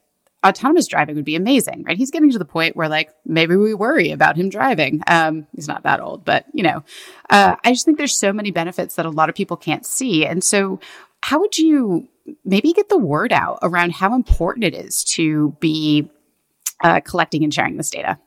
autonomous 0.45 0.87
driving 0.87 1.17
would 1.17 1.25
be 1.25 1.37
amazing, 1.37 1.85
right? 1.85 1.97
He's 1.97 2.11
getting 2.11 2.31
to 2.31 2.39
the 2.39 2.45
point 2.45 2.77
where 2.77 2.89
like 2.89 3.11
maybe 3.27 3.57
we 3.57 3.75
worry 3.75 4.11
about 4.11 4.37
him 4.37 4.49
driving. 4.49 5.03
Um, 5.07 5.47
he's 5.55 5.69
not 5.69 5.83
that 5.83 6.01
old, 6.01 6.25
but 6.25 6.47
you 6.53 6.63
know, 6.63 6.83
uh, 7.29 7.57
I 7.65 7.73
just 7.73 7.85
think 7.85 7.99
there's 7.99 8.17
so 8.17 8.33
many 8.33 8.51
benefits 8.51 8.95
that 8.95 9.07
a 9.07 9.11
lot 9.11 9.29
of 9.29 9.35
people 9.35 9.57
can't 9.57 9.85
see. 9.85 10.25
And 10.25 10.43
so, 10.43 10.81
how 11.23 11.41
would 11.41 11.59
you 11.59 12.09
maybe 12.45 12.73
get 12.73 12.89
the 12.89 12.99
word 12.99 13.33
out 13.33 13.59
around 13.63 13.93
how 13.93 14.15
important 14.15 14.65
it 14.65 14.75
is 14.75 15.05
to 15.05 15.55
be 15.61 16.11
uh, 16.83 17.01
collecting 17.01 17.45
and 17.45 17.53
sharing 17.53 17.77
this 17.77 17.91
data? 17.91 18.19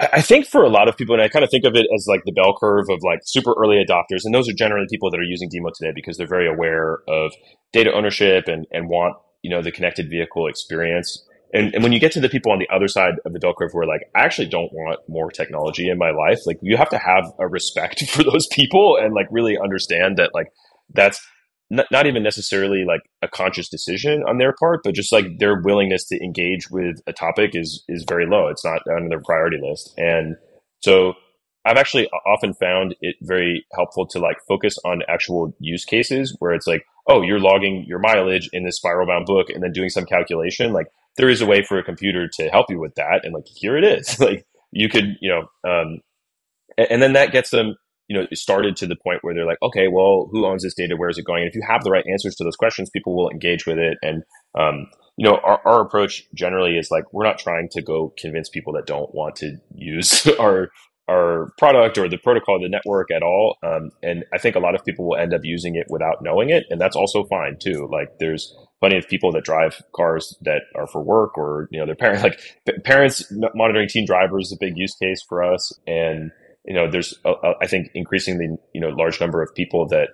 I 0.00 0.20
think 0.20 0.46
for 0.46 0.64
a 0.64 0.68
lot 0.68 0.88
of 0.88 0.96
people, 0.96 1.14
and 1.14 1.22
I 1.22 1.28
kind 1.28 1.44
of 1.44 1.50
think 1.50 1.64
of 1.64 1.76
it 1.76 1.86
as 1.94 2.06
like 2.08 2.24
the 2.24 2.32
bell 2.32 2.56
curve 2.58 2.86
of 2.90 3.00
like 3.04 3.20
super 3.22 3.54
early 3.56 3.76
adopters, 3.76 4.24
and 4.24 4.34
those 4.34 4.48
are 4.48 4.52
generally 4.52 4.86
people 4.90 5.10
that 5.12 5.20
are 5.20 5.24
using 5.24 5.48
DIMO 5.48 5.70
today 5.76 5.92
because 5.94 6.16
they're 6.16 6.26
very 6.26 6.48
aware 6.48 6.98
of 7.06 7.32
data 7.72 7.92
ownership 7.92 8.48
and, 8.48 8.66
and 8.72 8.88
want 8.88 9.16
you 9.42 9.50
know 9.50 9.62
the 9.62 9.70
connected 9.70 10.10
vehicle 10.10 10.48
experience 10.48 11.24
and, 11.52 11.74
and 11.74 11.82
when 11.82 11.92
you 11.92 12.00
get 12.00 12.12
to 12.12 12.20
the 12.20 12.28
people 12.28 12.50
on 12.52 12.58
the 12.58 12.68
other 12.74 12.88
side 12.88 13.14
of 13.24 13.32
the 13.32 13.38
bell 13.38 13.54
curve 13.56 13.72
who 13.72 13.80
are 13.80 13.86
like, 13.86 14.02
I 14.14 14.20
actually 14.20 14.48
don't 14.48 14.72
want 14.72 15.00
more 15.08 15.30
technology 15.30 15.90
in 15.90 15.98
my 15.98 16.10
life, 16.10 16.40
like 16.46 16.58
you 16.62 16.76
have 16.76 16.88
to 16.90 16.98
have 16.98 17.30
a 17.38 17.46
respect 17.46 18.04
for 18.08 18.24
those 18.24 18.46
people 18.46 18.96
and 18.96 19.14
like 19.14 19.26
really 19.30 19.58
understand 19.58 20.16
that 20.16 20.30
like 20.34 20.48
that's 20.94 21.20
not, 21.70 21.86
not 21.90 22.06
even 22.06 22.22
necessarily 22.22 22.84
like 22.86 23.00
a 23.22 23.28
conscious 23.28 23.68
decision 23.68 24.22
on 24.26 24.38
their 24.38 24.54
part, 24.58 24.80
but 24.84 24.94
just 24.94 25.12
like 25.12 25.38
their 25.38 25.60
willingness 25.62 26.06
to 26.08 26.22
engage 26.22 26.70
with 26.70 27.00
a 27.06 27.12
topic 27.12 27.52
is 27.54 27.84
is 27.88 28.04
very 28.08 28.26
low. 28.26 28.48
It's 28.48 28.64
not 28.64 28.82
on 28.88 29.08
their 29.08 29.20
priority 29.20 29.58
list. 29.60 29.92
And 29.98 30.36
so 30.80 31.14
I've 31.64 31.76
actually 31.76 32.08
often 32.26 32.54
found 32.54 32.96
it 33.00 33.16
very 33.22 33.64
helpful 33.74 34.06
to 34.08 34.18
like 34.18 34.36
focus 34.48 34.78
on 34.84 35.02
actual 35.08 35.54
use 35.60 35.84
cases 35.84 36.34
where 36.40 36.52
it's 36.52 36.66
like, 36.66 36.84
oh, 37.08 37.22
you're 37.22 37.40
logging 37.40 37.84
your 37.86 37.98
mileage 37.98 38.48
in 38.52 38.64
this 38.64 38.76
spiral 38.76 39.06
bound 39.06 39.26
book 39.26 39.48
and 39.48 39.62
then 39.62 39.72
doing 39.72 39.88
some 39.88 40.04
calculation. 40.04 40.72
Like 40.72 40.88
there 41.16 41.28
is 41.28 41.40
a 41.40 41.46
way 41.46 41.62
for 41.62 41.78
a 41.78 41.84
computer 41.84 42.28
to 42.34 42.48
help 42.48 42.66
you 42.68 42.80
with 42.80 42.94
that. 42.96 43.20
And 43.24 43.34
like, 43.34 43.46
here 43.46 43.76
it 43.76 43.84
is. 43.84 44.18
like 44.20 44.46
you 44.70 44.88
could, 44.88 45.16
you 45.20 45.30
know, 45.30 45.70
um, 45.70 46.00
and, 46.78 46.86
and, 46.90 47.02
then 47.02 47.12
that 47.12 47.32
gets 47.32 47.50
them, 47.50 47.76
you 48.08 48.18
know, 48.18 48.26
started 48.32 48.76
to 48.76 48.86
the 48.86 48.96
point 48.96 49.18
where 49.22 49.34
they're 49.34 49.46
like, 49.46 49.62
okay, 49.62 49.88
well, 49.88 50.28
who 50.32 50.46
owns 50.46 50.62
this 50.62 50.74
data? 50.74 50.96
Where 50.96 51.10
is 51.10 51.18
it 51.18 51.24
going? 51.24 51.42
And 51.42 51.48
if 51.48 51.54
you 51.54 51.62
have 51.68 51.84
the 51.84 51.90
right 51.90 52.04
answers 52.10 52.34
to 52.36 52.44
those 52.44 52.56
questions, 52.56 52.90
people 52.90 53.14
will 53.14 53.30
engage 53.30 53.66
with 53.66 53.78
it. 53.78 53.98
And, 54.02 54.22
um, 54.58 54.86
you 55.16 55.28
know, 55.28 55.38
our, 55.44 55.60
our 55.66 55.82
approach 55.82 56.24
generally 56.34 56.78
is 56.78 56.90
like, 56.90 57.04
we're 57.12 57.24
not 57.24 57.38
trying 57.38 57.68
to 57.72 57.82
go 57.82 58.14
convince 58.18 58.48
people 58.48 58.72
that 58.74 58.86
don't 58.86 59.14
want 59.14 59.36
to 59.36 59.56
use 59.74 60.26
our, 60.40 60.70
our 61.08 61.52
product 61.58 61.98
or 61.98 62.08
the 62.08 62.16
protocol 62.16 62.60
the 62.60 62.68
network 62.68 63.10
at 63.10 63.22
all. 63.22 63.56
Um, 63.62 63.90
and 64.02 64.24
I 64.32 64.38
think 64.38 64.56
a 64.56 64.60
lot 64.60 64.74
of 64.74 64.84
people 64.84 65.06
will 65.06 65.16
end 65.16 65.34
up 65.34 65.42
using 65.44 65.74
it 65.76 65.86
without 65.90 66.22
knowing 66.22 66.50
it. 66.50 66.64
And 66.70 66.80
that's 66.80 66.96
also 66.96 67.24
fine 67.24 67.58
too. 67.60 67.88
Like 67.92 68.18
there's 68.18 68.54
plenty 68.82 68.98
of 68.98 69.08
people 69.08 69.30
that 69.30 69.44
drive 69.44 69.80
cars 69.94 70.36
that 70.40 70.62
are 70.74 70.88
for 70.88 71.00
work 71.00 71.38
or 71.38 71.68
you 71.70 71.78
know 71.78 71.86
their 71.86 71.94
parents 72.04 72.22
like 72.24 72.40
parents 72.84 73.32
monitoring 73.54 73.88
teen 73.88 74.04
drivers 74.04 74.46
is 74.46 74.52
a 74.52 74.56
big 74.58 74.76
use 74.76 74.94
case 75.00 75.22
for 75.28 75.42
us. 75.42 75.72
And 75.86 76.32
you 76.64 76.74
know 76.74 76.90
there's 76.90 77.14
a, 77.24 77.30
a, 77.30 77.54
I 77.62 77.66
think 77.68 77.90
increasingly 77.94 78.48
you 78.74 78.80
know 78.80 78.88
large 78.88 79.20
number 79.20 79.40
of 79.40 79.54
people 79.54 79.86
that 79.88 80.08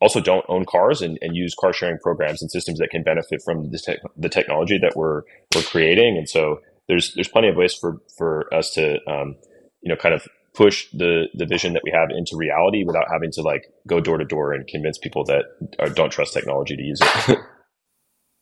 also 0.00 0.20
don't 0.20 0.44
own 0.48 0.64
cars 0.64 1.02
and, 1.02 1.18
and 1.20 1.36
use 1.36 1.54
car 1.54 1.74
sharing 1.74 1.98
programs 1.98 2.40
and 2.40 2.50
systems 2.50 2.78
that 2.78 2.90
can 2.90 3.02
benefit 3.02 3.40
from 3.44 3.70
the, 3.70 3.78
te- 3.78 3.98
the 4.16 4.28
technology 4.28 4.78
that 4.78 4.96
we're 4.96 5.22
we're 5.54 5.62
creating. 5.62 6.16
And 6.16 6.28
so 6.28 6.60
there's 6.88 7.14
there's 7.14 7.28
plenty 7.28 7.48
of 7.48 7.56
ways 7.56 7.74
for 7.74 8.00
for 8.16 8.52
us 8.52 8.70
to 8.72 8.94
um, 9.10 9.36
you 9.82 9.90
know 9.90 9.96
kind 9.96 10.14
of 10.14 10.26
push 10.54 10.86
the 10.92 11.26
the 11.34 11.44
vision 11.44 11.74
that 11.74 11.82
we 11.84 11.90
have 11.90 12.08
into 12.16 12.34
reality 12.34 12.82
without 12.82 13.04
having 13.12 13.30
to 13.32 13.42
like 13.42 13.70
go 13.86 14.00
door 14.00 14.16
to 14.16 14.24
door 14.24 14.54
and 14.54 14.66
convince 14.66 14.96
people 14.96 15.22
that 15.24 15.44
are, 15.78 15.90
don't 15.90 16.10
trust 16.10 16.32
technology 16.32 16.74
to 16.76 16.82
use 16.82 16.98
it 17.02 17.38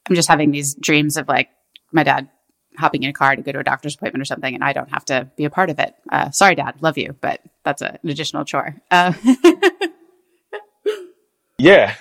I'm 0.09 0.15
just 0.15 0.29
having 0.29 0.51
these 0.51 0.75
dreams 0.75 1.17
of 1.17 1.29
like 1.29 1.49
my 1.93 2.03
dad 2.03 2.29
hopping 2.77 3.03
in 3.03 3.11
a 3.11 3.13
car 3.13 3.37
to 3.37 3.43
go 3.43 3.53
to 3.53 3.61
a 3.61 3.65
doctor's 3.65 3.95
appointment 3.95 4.23
or 4.23 4.25
something, 4.25 4.55
and 4.55 4.65
I 4.65 4.73
don't 4.73 4.91
have 4.91 5.05
to 5.07 5.31
be 5.37 5.45
a 5.45 5.51
part 5.51 5.71
of 5.71 5.79
it. 5.79 5.95
Uh, 6.11 6.31
sorry, 6.31 6.55
Dad, 6.55 6.77
love 6.81 6.99
you, 6.99 7.15
but 7.21 7.41
that's 7.65 7.83
a, 7.83 7.99
an 8.03 8.11
additional 8.11 8.45
chore. 8.45 8.77
Uh- 8.91 9.13
yeah, 11.59 11.95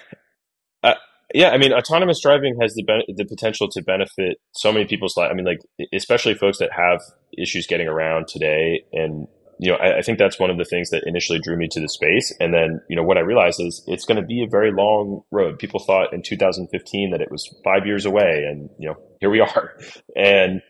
uh, 0.83 0.95
yeah. 1.33 1.49
I 1.49 1.57
mean, 1.57 1.73
autonomous 1.73 2.21
driving 2.21 2.57
has 2.61 2.73
the 2.73 2.83
the 3.15 3.25
potential 3.25 3.69
to 3.69 3.81
benefit 3.81 4.37
so 4.53 4.71
many 4.71 4.85
people's 4.85 5.15
lives. 5.15 5.31
I 5.31 5.35
mean, 5.35 5.45
like 5.45 5.59
especially 5.93 6.33
folks 6.33 6.57
that 6.57 6.71
have 6.75 7.01
issues 7.37 7.67
getting 7.67 7.87
around 7.87 8.27
today, 8.27 8.83
and 8.91 9.27
you 9.63 9.71
know, 9.71 9.77
I, 9.77 9.99
I, 9.99 10.01
think 10.01 10.19
that's 10.19 10.37
one 10.37 10.49
of 10.49 10.57
the 10.57 10.65
things 10.65 10.89
that 10.89 11.03
initially 11.05 11.39
drew 11.39 11.55
me 11.55 11.69
to 11.71 11.79
the 11.79 11.87
space. 11.87 12.33
And 12.37 12.53
then, 12.53 12.81
you 12.89 12.97
know, 12.97 13.03
what 13.03 13.17
I 13.17 13.21
realized 13.21 13.61
is 13.61 13.81
it's 13.87 14.03
going 14.03 14.19
to 14.19 14.27
be 14.27 14.43
a 14.43 14.49
very 14.49 14.73
long 14.73 15.21
road. 15.31 15.57
People 15.57 15.79
thought 15.79 16.13
in 16.13 16.21
2015 16.21 17.11
that 17.11 17.21
it 17.21 17.31
was 17.31 17.49
five 17.63 17.85
years 17.85 18.05
away, 18.05 18.43
and 18.45 18.69
you 18.77 18.89
know, 18.89 18.95
here 19.21 19.29
we 19.29 19.39
are. 19.55 19.77
And 20.17 20.61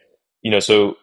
you 0.43 0.51
know, 0.51 0.59
so 0.59 0.95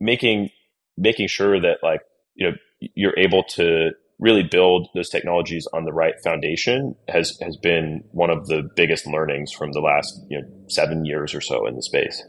making 0.00 0.50
making 0.98 1.28
sure 1.28 1.60
that 1.60 1.78
like 1.84 2.00
you 2.34 2.50
know 2.50 2.56
you're 2.80 3.16
able 3.16 3.44
to 3.50 3.90
really 4.18 4.42
build 4.42 4.88
those 4.94 5.10
technologies 5.10 5.68
on 5.72 5.84
the 5.84 5.92
right 5.92 6.14
foundation 6.24 6.96
has 7.06 7.38
has 7.40 7.56
been 7.56 8.02
one 8.10 8.30
of 8.30 8.46
the 8.48 8.68
biggest 8.74 9.06
learnings 9.06 9.52
from 9.52 9.70
the 9.70 9.80
last 9.80 10.18
you 10.28 10.40
know 10.40 10.48
seven 10.68 11.04
years 11.04 11.32
or 11.32 11.40
so 11.40 11.66
in 11.66 11.76
the 11.76 11.82
space. 11.82 12.24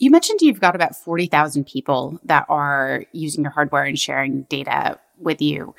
You 0.00 0.10
mentioned 0.10 0.40
you've 0.40 0.60
got 0.60 0.74
about 0.74 0.96
40,000 0.96 1.66
people 1.66 2.18
that 2.24 2.46
are 2.48 3.04
using 3.12 3.44
your 3.44 3.52
hardware 3.52 3.84
and 3.84 3.98
sharing 3.98 4.42
data 4.44 4.98
with 5.18 5.42
you. 5.42 5.74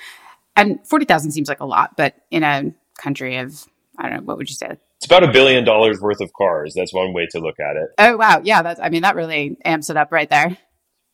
And 0.55 0.79
40,000 0.87 1.31
seems 1.31 1.49
like 1.49 1.59
a 1.59 1.65
lot, 1.65 1.97
but 1.97 2.15
in 2.29 2.43
a 2.43 2.71
country 2.99 3.37
of, 3.37 3.65
I 3.97 4.03
don't 4.03 4.17
know, 4.17 4.23
what 4.23 4.37
would 4.37 4.47
you 4.47 4.55
say? 4.55 4.77
It's 4.97 5.07
about 5.07 5.23
a 5.23 5.31
billion 5.31 5.65
dollars 5.65 5.99
worth 5.99 6.21
of 6.21 6.31
cars. 6.33 6.75
That's 6.77 6.93
one 6.93 7.13
way 7.13 7.27
to 7.31 7.39
look 7.39 7.59
at 7.59 7.75
it. 7.75 7.89
Oh, 7.97 8.15
wow. 8.15 8.41
Yeah. 8.43 8.61
That's, 8.61 8.79
I 8.79 8.89
mean, 8.89 9.01
that 9.01 9.15
really 9.15 9.57
amps 9.65 9.89
it 9.89 9.97
up 9.97 10.11
right 10.11 10.29
there. 10.29 10.55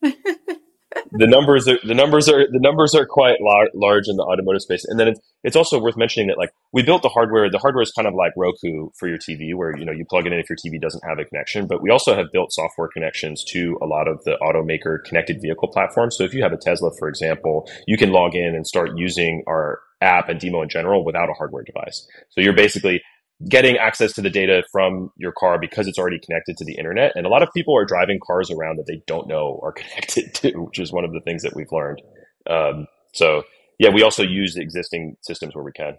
the 1.12 1.28
numbers 1.28 1.68
are 1.68 1.78
the 1.84 1.94
numbers 1.94 2.30
are 2.30 2.46
the 2.50 2.60
numbers 2.60 2.96
are 2.96 3.06
quite 3.06 3.42
lar- 3.42 3.70
large 3.74 4.08
in 4.08 4.16
the 4.16 4.24
automotive 4.24 4.62
space. 4.62 4.86
And 4.86 5.00
then 5.00 5.10
it's, 5.10 5.20
it's 5.44 5.56
also 5.56 5.80
worth 5.80 5.98
mentioning 5.98 6.28
that 6.28 6.38
like 6.38 6.52
we 6.72 6.82
built 6.82 7.02
the 7.02 7.10
hardware 7.10 7.50
the 7.50 7.60
hardware 7.60 7.82
is 7.82 7.92
kind 7.92 8.08
of 8.08 8.14
like 8.14 8.32
roku 8.38 8.90
for 8.98 9.08
your 9.08 9.18
tv 9.18 9.54
where 9.54 9.78
you 9.78 9.86
know 9.86 9.92
you 9.92 10.06
plug 10.06 10.26
it 10.26 10.34
in 10.34 10.40
if 10.40 10.50
your 10.50 10.58
tv 10.58 10.80
doesn't 10.82 11.04
have 11.08 11.20
a 11.20 11.26
connection 11.26 11.68
but 11.68 11.82
we 11.82 11.90
also 11.90 12.16
have 12.16 12.28
built 12.32 12.54
software 12.54 12.88
connections 12.88 13.44
to 13.44 13.78
a 13.82 13.86
lot 13.86 14.08
of 14.08 14.24
the 14.24 14.38
automaker 14.42 15.04
connected 15.04 15.42
vehicle 15.42 15.68
platforms. 15.68 16.16
So 16.18 16.24
if 16.24 16.34
you 16.34 16.42
have 16.42 16.54
a 16.54 16.58
tesla 16.58 16.92
for 16.98 17.10
example 17.10 17.70
you 17.86 17.98
can 17.98 18.12
log 18.12 18.36
in 18.36 18.56
and 18.56 18.66
start 18.66 18.92
using 18.96 19.44
our 19.48 19.82
app 20.02 20.30
and 20.30 20.40
DIMO 20.40 20.62
in 20.62 20.70
general 20.70 21.04
without 21.04 21.30
a 21.30 21.34
hardware 21.34 21.64
device. 21.64 22.08
So 22.30 22.42
you're 22.42 22.54
basically 22.54 23.02
getting 23.48 23.78
access 23.78 24.14
to 24.14 24.22
the 24.22 24.30
data 24.30 24.64
from 24.72 25.12
your 25.16 25.32
car 25.32 25.60
because 25.60 25.88
it's 25.88 26.00
already 26.00 26.20
connected 26.20 26.58
to 26.58 26.66
the 26.66 26.76
internet. 26.76 27.12
And 27.16 27.26
a 27.26 27.30
lot 27.30 27.44
of 27.44 27.50
people 27.54 27.78
are 27.78 27.86
driving 27.86 28.20
cars 28.26 28.50
around 28.50 28.78
that 28.78 28.88
they 28.88 29.04
don't 29.06 29.28
know 29.28 29.60
are 29.64 29.72
connected 29.74 30.34
to, 30.36 30.52
which 30.64 30.80
is 30.80 30.92
one 30.92 31.06
of 31.06 31.12
the 31.12 31.22
things 31.22 31.44
that 31.44 31.56
we've 31.56 31.72
learned. 31.72 32.02
Um, 32.50 32.88
so 33.14 33.44
yeah, 33.80 33.90
we 33.90 34.02
also 34.02 34.24
use 34.24 34.56
the 34.56 34.62
existing 34.62 35.18
systems 35.22 35.56
where 35.56 35.64
we 35.64 35.72
can. 35.72 35.98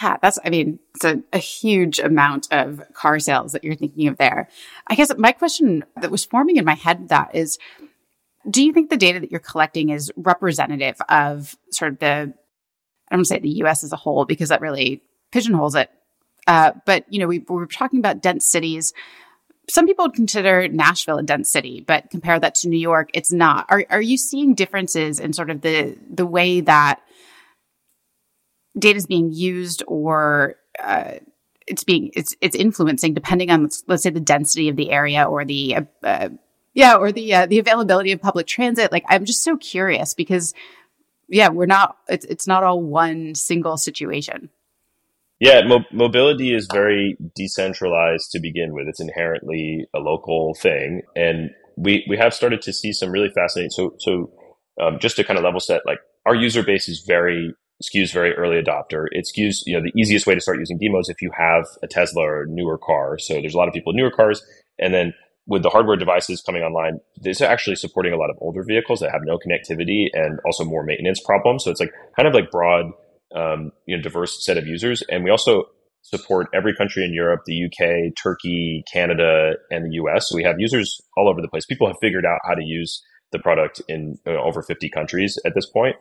Yeah, 0.00 0.16
that's, 0.20 0.38
I 0.44 0.50
mean, 0.50 0.78
it's 0.94 1.04
a, 1.04 1.22
a, 1.32 1.38
huge 1.38 1.98
amount 1.98 2.46
of 2.50 2.82
car 2.92 3.18
sales 3.18 3.52
that 3.52 3.64
you're 3.64 3.74
thinking 3.74 4.06
of 4.06 4.18
there. 4.18 4.48
I 4.86 4.94
guess 4.94 5.10
my 5.16 5.32
question 5.32 5.82
that 6.00 6.10
was 6.10 6.26
forming 6.26 6.56
in 6.56 6.64
my 6.66 6.74
head 6.74 7.08
that 7.08 7.34
is, 7.34 7.58
do 8.48 8.62
you 8.62 8.72
think 8.72 8.90
the 8.90 8.98
data 8.98 9.18
that 9.20 9.30
you're 9.30 9.40
collecting 9.40 9.88
is 9.88 10.12
representative 10.14 11.00
of 11.08 11.56
sort 11.70 11.92
of 11.92 11.98
the, 12.00 12.06
I 12.06 12.20
don't 13.10 13.18
want 13.18 13.24
to 13.26 13.28
say 13.28 13.38
the 13.38 13.64
US 13.64 13.82
as 13.82 13.92
a 13.92 13.96
whole, 13.96 14.26
because 14.26 14.50
that 14.50 14.60
really 14.60 15.02
pigeonholes 15.32 15.74
it 15.74 15.90
uh, 16.48 16.72
but 16.86 17.04
you 17.10 17.20
know, 17.20 17.28
we, 17.28 17.40
we 17.40 17.54
were 17.54 17.66
talking 17.66 17.98
about 17.98 18.22
dense 18.22 18.46
cities. 18.46 18.94
Some 19.68 19.86
people 19.86 20.06
would 20.06 20.14
consider 20.14 20.66
Nashville 20.66 21.18
a 21.18 21.22
dense 21.22 21.52
city, 21.52 21.84
but 21.86 22.08
compare 22.10 22.40
that 22.40 22.54
to 22.56 22.68
New 22.68 22.78
York, 22.78 23.10
it's 23.12 23.30
not. 23.30 23.66
Are 23.68 23.84
are 23.90 24.00
you 24.00 24.16
seeing 24.16 24.54
differences 24.54 25.20
in 25.20 25.34
sort 25.34 25.50
of 25.50 25.60
the 25.60 25.96
the 26.10 26.26
way 26.26 26.62
that 26.62 27.00
data 28.78 28.96
is 28.96 29.06
being 29.06 29.30
used, 29.30 29.82
or 29.86 30.56
uh, 30.82 31.16
it's 31.66 31.84
being 31.84 32.10
it's 32.14 32.34
it's 32.40 32.56
influencing 32.56 33.12
depending 33.12 33.50
on 33.50 33.68
let's 33.86 34.02
say 34.02 34.10
the 34.10 34.20
density 34.20 34.70
of 34.70 34.76
the 34.76 34.90
area 34.90 35.24
or 35.24 35.44
the 35.44 35.76
uh, 36.02 36.28
yeah 36.72 36.96
or 36.96 37.12
the 37.12 37.34
uh, 37.34 37.46
the 37.46 37.58
availability 37.58 38.12
of 38.12 38.20
public 38.20 38.46
transit 38.46 38.90
like 38.90 39.04
i'm 39.08 39.24
just 39.24 39.42
so 39.42 39.56
curious 39.56 40.14
because 40.14 40.54
yeah 41.28 41.48
we're 41.48 41.66
not 41.66 41.98
it's 42.08 42.24
it's 42.26 42.46
not 42.46 42.64
all 42.64 42.80
one 42.80 43.34
single 43.34 43.76
situation 43.76 44.48
yeah, 45.40 45.60
mo- 45.66 45.84
mobility 45.92 46.54
is 46.54 46.68
very 46.72 47.16
decentralized 47.36 48.30
to 48.32 48.40
begin 48.40 48.72
with. 48.72 48.88
It's 48.88 49.00
inherently 49.00 49.86
a 49.94 49.98
local 49.98 50.54
thing, 50.60 51.02
and 51.14 51.50
we 51.76 52.04
we 52.08 52.16
have 52.16 52.34
started 52.34 52.60
to 52.62 52.72
see 52.72 52.92
some 52.92 53.10
really 53.10 53.30
fascinating. 53.30 53.70
So 53.70 53.94
so 53.98 54.32
um, 54.80 54.98
just 54.98 55.16
to 55.16 55.24
kind 55.24 55.38
of 55.38 55.44
level 55.44 55.60
set, 55.60 55.82
like 55.86 55.98
our 56.26 56.34
user 56.34 56.62
base 56.62 56.88
is 56.88 57.04
very 57.06 57.54
skews 57.82 58.12
very 58.12 58.34
early 58.34 58.60
adopter. 58.60 59.06
It 59.12 59.26
skews 59.26 59.58
you 59.64 59.76
know 59.76 59.82
the 59.82 59.92
easiest 60.00 60.26
way 60.26 60.34
to 60.34 60.40
start 60.40 60.58
using 60.58 60.78
DIMO's 60.78 61.08
if 61.08 61.22
you 61.22 61.30
have 61.38 61.66
a 61.82 61.86
Tesla 61.86 62.22
or 62.22 62.42
a 62.42 62.48
newer 62.48 62.78
car. 62.78 63.18
So 63.18 63.34
there's 63.34 63.54
a 63.54 63.58
lot 63.58 63.68
of 63.68 63.74
people 63.74 63.92
newer 63.92 64.10
cars, 64.10 64.44
and 64.78 64.92
then 64.92 65.14
with 65.46 65.62
the 65.62 65.70
hardware 65.70 65.96
devices 65.96 66.42
coming 66.42 66.62
online, 66.62 67.00
is 67.24 67.40
actually 67.40 67.76
supporting 67.76 68.12
a 68.12 68.16
lot 68.16 68.28
of 68.28 68.36
older 68.40 68.62
vehicles 68.62 69.00
that 69.00 69.10
have 69.12 69.22
no 69.24 69.38
connectivity 69.38 70.06
and 70.12 70.40
also 70.44 70.64
more 70.64 70.84
maintenance 70.84 71.20
problems. 71.24 71.64
So 71.64 71.70
it's 71.70 71.80
like 71.80 71.92
kind 72.16 72.28
of 72.28 72.34
like 72.34 72.50
broad 72.50 72.86
um, 73.34 73.72
you 73.86 73.96
know 73.96 74.02
diverse 74.02 74.44
set 74.44 74.56
of 74.56 74.66
users, 74.66 75.02
and 75.10 75.24
we 75.24 75.30
also 75.30 75.64
support 76.02 76.48
every 76.54 76.74
country 76.74 77.04
in 77.04 77.12
Europe, 77.12 77.42
the 77.44 77.64
UK, 77.64 78.14
Turkey, 78.20 78.84
Canada, 78.90 79.54
and 79.70 79.84
the 79.84 79.96
US. 79.96 80.28
So 80.28 80.36
we 80.36 80.44
have 80.44 80.56
users 80.58 81.00
all 81.16 81.28
over 81.28 81.42
the 81.42 81.48
place. 81.48 81.66
People 81.66 81.86
have 81.86 81.96
figured 82.00 82.24
out 82.24 82.38
how 82.46 82.54
to 82.54 82.64
use 82.64 83.02
the 83.32 83.38
product 83.38 83.82
in 83.88 84.18
over 84.26 84.62
50 84.62 84.88
countries 84.90 85.38
at 85.44 85.54
this 85.54 85.66
point. 85.66 85.96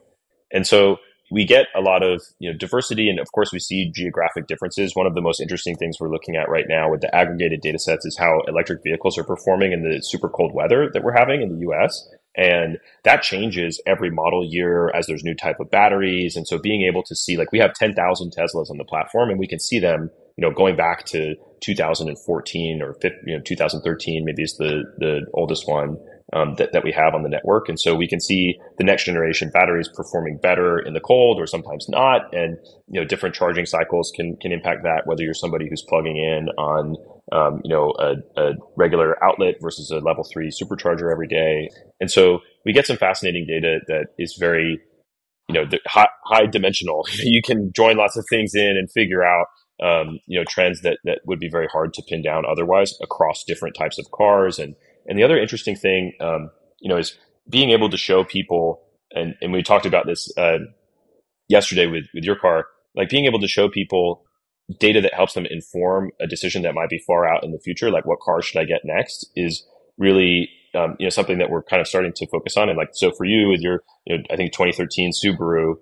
And 0.53 0.65
so 0.65 0.97
we 1.31 1.45
get 1.45 1.65
a 1.75 1.81
lot 1.81 2.03
of 2.03 2.21
you 2.39 2.49
know 2.49 2.57
diversity 2.57 3.09
and 3.09 3.19
of 3.19 3.31
course 3.33 3.51
we 3.51 3.59
see 3.59 3.91
geographic 3.93 4.47
differences 4.47 4.95
one 4.95 5.05
of 5.05 5.13
the 5.13 5.21
most 5.21 5.41
interesting 5.41 5.75
things 5.75 5.97
we're 5.99 6.09
looking 6.09 6.35
at 6.35 6.49
right 6.49 6.65
now 6.69 6.89
with 6.89 7.01
the 7.01 7.13
aggregated 7.13 7.61
data 7.61 7.79
sets 7.79 8.05
is 8.05 8.17
how 8.17 8.41
electric 8.47 8.81
vehicles 8.83 9.17
are 9.17 9.23
performing 9.23 9.73
in 9.73 9.83
the 9.83 9.99
super 10.01 10.29
cold 10.29 10.53
weather 10.53 10.89
that 10.93 11.03
we're 11.03 11.17
having 11.17 11.41
in 11.41 11.49
the 11.49 11.65
us 11.65 12.09
and 12.37 12.77
that 13.03 13.23
changes 13.23 13.81
every 13.87 14.11
model 14.11 14.47
year 14.47 14.91
as 14.95 15.07
there's 15.07 15.23
new 15.23 15.35
type 15.35 15.59
of 15.59 15.71
batteries. 15.71 16.35
And 16.35 16.47
so 16.47 16.59
being 16.59 16.83
able 16.83 17.03
to 17.03 17.15
see 17.15 17.35
like 17.35 17.51
we 17.51 17.59
have 17.59 17.73
10,000 17.73 18.31
teslas 18.31 18.69
on 18.69 18.77
the 18.77 18.85
platform 18.85 19.29
and 19.29 19.39
we 19.39 19.47
can 19.47 19.59
see 19.59 19.79
them 19.79 20.11
you 20.37 20.47
know 20.47 20.53
going 20.53 20.75
back 20.75 21.03
to 21.05 21.35
2014 21.61 22.81
or 22.81 22.95
you 23.25 23.35
know 23.35 23.41
2013 23.43 24.23
maybe 24.23 24.43
is 24.43 24.55
the 24.57 24.83
the 24.99 25.25
oldest 25.33 25.67
one 25.67 25.97
um, 26.33 26.55
that, 26.55 26.73
that 26.73 26.83
we 26.83 26.91
have 26.91 27.15
on 27.15 27.23
the 27.23 27.29
network. 27.29 27.69
And 27.69 27.79
so 27.79 27.95
we 27.95 28.07
can 28.07 28.19
see 28.19 28.59
the 28.77 28.83
next 28.83 29.05
generation 29.05 29.49
batteries 29.53 29.89
performing 29.93 30.37
better 30.37 30.77
in 30.79 30.93
the 30.93 30.99
cold 30.99 31.39
or 31.39 31.47
sometimes 31.47 31.87
not. 31.87 32.33
And, 32.33 32.57
you 32.89 32.99
know, 32.99 33.05
different 33.05 33.33
charging 33.33 33.65
cycles 33.65 34.11
can, 34.13 34.35
can 34.37 34.51
impact 34.51 34.83
that, 34.83 35.03
whether 35.05 35.23
you're 35.23 35.33
somebody 35.33 35.69
who's 35.69 35.83
plugging 35.87 36.17
in 36.17 36.49
on, 36.57 36.95
um, 37.31 37.61
you 37.63 37.73
know, 37.73 37.93
a, 37.99 38.15
a, 38.41 38.53
regular 38.75 39.21
outlet 39.23 39.55
versus 39.61 39.89
a 39.89 39.99
level 39.99 40.25
three 40.25 40.49
supercharger 40.49 41.11
every 41.11 41.27
day. 41.27 41.69
And 42.01 42.11
so 42.11 42.39
we 42.65 42.73
get 42.73 42.85
some 42.85 42.97
fascinating 42.97 43.45
data 43.47 43.79
that 43.87 44.07
is 44.17 44.35
very, 44.37 44.81
you 45.47 45.53
know, 45.53 45.65
high, 45.87 46.09
high 46.25 46.45
dimensional. 46.45 47.05
you 47.23 47.41
can 47.41 47.71
join 47.73 47.95
lots 47.95 48.17
of 48.17 48.25
things 48.29 48.53
in 48.53 48.75
and 48.77 48.91
figure 48.91 49.23
out 49.23 49.47
um, 49.81 50.19
you 50.25 50.39
know, 50.39 50.45
trends 50.47 50.81
that, 50.81 50.97
that 51.03 51.19
would 51.25 51.39
be 51.39 51.49
very 51.49 51.67
hard 51.67 51.93
to 51.93 52.01
pin 52.09 52.23
down 52.23 52.45
otherwise 52.49 52.97
across 53.01 53.43
different 53.43 53.75
types 53.75 53.99
of 53.99 54.09
cars 54.11 54.57
and 54.57 54.75
and 55.07 55.17
the 55.17 55.23
other 55.23 55.37
interesting 55.37 55.75
thing, 55.75 56.13
um, 56.19 56.49
you 56.79 56.89
know, 56.89 56.97
is 56.97 57.17
being 57.49 57.71
able 57.71 57.89
to 57.89 57.97
show 57.97 58.23
people, 58.23 58.81
and, 59.11 59.35
and 59.41 59.51
we 59.53 59.63
talked 59.63 59.85
about 59.85 60.05
this 60.05 60.29
uh, 60.37 60.59
yesterday 61.47 61.87
with, 61.87 62.05
with 62.13 62.23
your 62.23 62.35
car, 62.35 62.65
like 62.95 63.09
being 63.09 63.25
able 63.25 63.39
to 63.39 63.47
show 63.47 63.69
people 63.69 64.23
data 64.79 64.99
that 65.01 65.13
helps 65.13 65.33
them 65.33 65.45
inform 65.49 66.11
a 66.19 66.27
decision 66.27 66.61
that 66.63 66.73
might 66.73 66.89
be 66.89 67.01
far 67.07 67.25
out 67.25 67.43
in 67.43 67.51
the 67.51 67.59
future, 67.59 67.89
like 67.89 68.05
what 68.05 68.19
car 68.19 68.41
should 68.41 68.59
I 68.59 68.65
get 68.65 68.81
next, 68.83 69.29
is 69.35 69.65
really 69.97 70.49
um, 70.75 70.95
you 70.99 71.05
know 71.05 71.09
something 71.09 71.37
that 71.37 71.49
we're 71.49 71.63
kind 71.63 71.81
of 71.81 71.87
starting 71.87 72.11
to 72.15 72.27
focus 72.27 72.57
on. 72.57 72.69
And 72.69 72.77
like 72.77 72.89
so 72.93 73.11
for 73.11 73.25
you 73.25 73.49
with 73.49 73.61
your, 73.61 73.83
you 74.05 74.17
know, 74.17 74.23
I 74.29 74.35
think 74.35 74.51
2013 74.51 75.11
Subaru, 75.11 75.75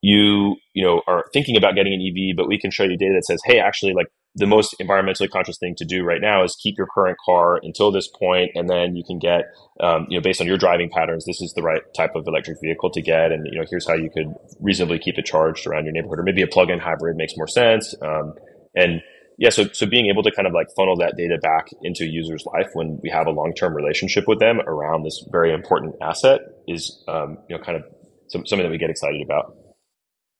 you 0.00 0.56
you 0.74 0.84
know 0.84 1.02
are 1.06 1.24
thinking 1.32 1.56
about 1.56 1.76
getting 1.76 1.92
an 1.94 2.00
EV, 2.00 2.36
but 2.36 2.48
we 2.48 2.58
can 2.58 2.70
show 2.70 2.82
you 2.82 2.96
data 2.96 3.14
that 3.14 3.24
says, 3.24 3.40
hey, 3.44 3.60
actually, 3.60 3.94
like 3.94 4.08
the 4.34 4.46
most 4.46 4.74
environmentally 4.80 5.28
conscious 5.28 5.58
thing 5.58 5.74
to 5.76 5.84
do 5.84 6.04
right 6.04 6.20
now 6.20 6.42
is 6.42 6.56
keep 6.62 6.76
your 6.78 6.86
current 6.86 7.18
car 7.24 7.60
until 7.62 7.92
this 7.92 8.08
point, 8.08 8.50
and 8.54 8.68
then 8.68 8.96
you 8.96 9.04
can 9.06 9.18
get, 9.18 9.42
um, 9.80 10.06
you 10.08 10.16
know, 10.16 10.22
based 10.22 10.40
on 10.40 10.46
your 10.46 10.56
driving 10.56 10.88
patterns, 10.88 11.26
this 11.26 11.42
is 11.42 11.52
the 11.54 11.62
right 11.62 11.82
type 11.94 12.14
of 12.14 12.24
electric 12.26 12.56
vehicle 12.62 12.90
to 12.90 13.02
get, 13.02 13.30
and 13.30 13.46
you 13.50 13.58
know, 13.58 13.66
here's 13.68 13.86
how 13.86 13.94
you 13.94 14.08
could 14.08 14.32
reasonably 14.60 14.98
keep 14.98 15.18
it 15.18 15.26
charged 15.26 15.66
around 15.66 15.84
your 15.84 15.92
neighborhood, 15.92 16.18
or 16.18 16.22
maybe 16.22 16.42
a 16.42 16.46
plug-in 16.46 16.78
hybrid 16.78 17.16
makes 17.16 17.34
more 17.36 17.46
sense. 17.46 17.94
Um, 18.00 18.34
and 18.74 19.02
yeah, 19.38 19.50
so 19.50 19.64
so 19.72 19.86
being 19.86 20.06
able 20.06 20.22
to 20.22 20.30
kind 20.30 20.46
of 20.46 20.54
like 20.54 20.68
funnel 20.76 20.96
that 20.96 21.16
data 21.16 21.36
back 21.42 21.68
into 21.82 22.04
a 22.04 22.06
user's 22.06 22.44
life 22.46 22.68
when 22.74 23.00
we 23.02 23.10
have 23.10 23.26
a 23.26 23.30
long-term 23.30 23.74
relationship 23.74 24.24
with 24.26 24.38
them 24.38 24.60
around 24.60 25.02
this 25.02 25.24
very 25.30 25.52
important 25.52 25.94
asset 26.00 26.40
is, 26.68 27.02
um, 27.08 27.38
you 27.48 27.56
know, 27.56 27.62
kind 27.62 27.76
of 27.76 27.84
some, 28.28 28.46
something 28.46 28.64
that 28.64 28.70
we 28.70 28.78
get 28.78 28.88
excited 28.88 29.20
about. 29.22 29.54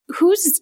Who's 0.08 0.60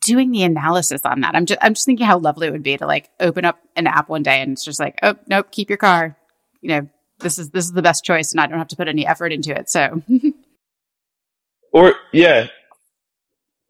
doing 0.00 0.30
the 0.30 0.42
analysis 0.42 1.02
on 1.04 1.20
that. 1.20 1.34
I'm 1.34 1.46
just 1.46 1.58
I'm 1.62 1.74
just 1.74 1.86
thinking 1.86 2.06
how 2.06 2.18
lovely 2.18 2.46
it 2.46 2.50
would 2.52 2.62
be 2.62 2.76
to 2.76 2.86
like 2.86 3.10
open 3.20 3.44
up 3.44 3.58
an 3.76 3.86
app 3.86 4.08
one 4.08 4.22
day 4.22 4.40
and 4.40 4.52
it's 4.52 4.64
just 4.64 4.80
like, 4.80 4.98
oh 5.02 5.16
nope, 5.26 5.50
keep 5.50 5.68
your 5.68 5.78
car. 5.78 6.16
you 6.60 6.70
know, 6.70 6.88
this 7.20 7.38
is 7.38 7.50
this 7.50 7.64
is 7.64 7.72
the 7.72 7.82
best 7.82 8.04
choice, 8.04 8.32
and 8.32 8.40
I 8.40 8.46
don't 8.46 8.58
have 8.58 8.68
to 8.68 8.76
put 8.76 8.88
any 8.88 9.06
effort 9.06 9.32
into 9.32 9.56
it. 9.56 9.70
So, 9.70 10.02
or 11.72 11.94
yeah, 12.12 12.48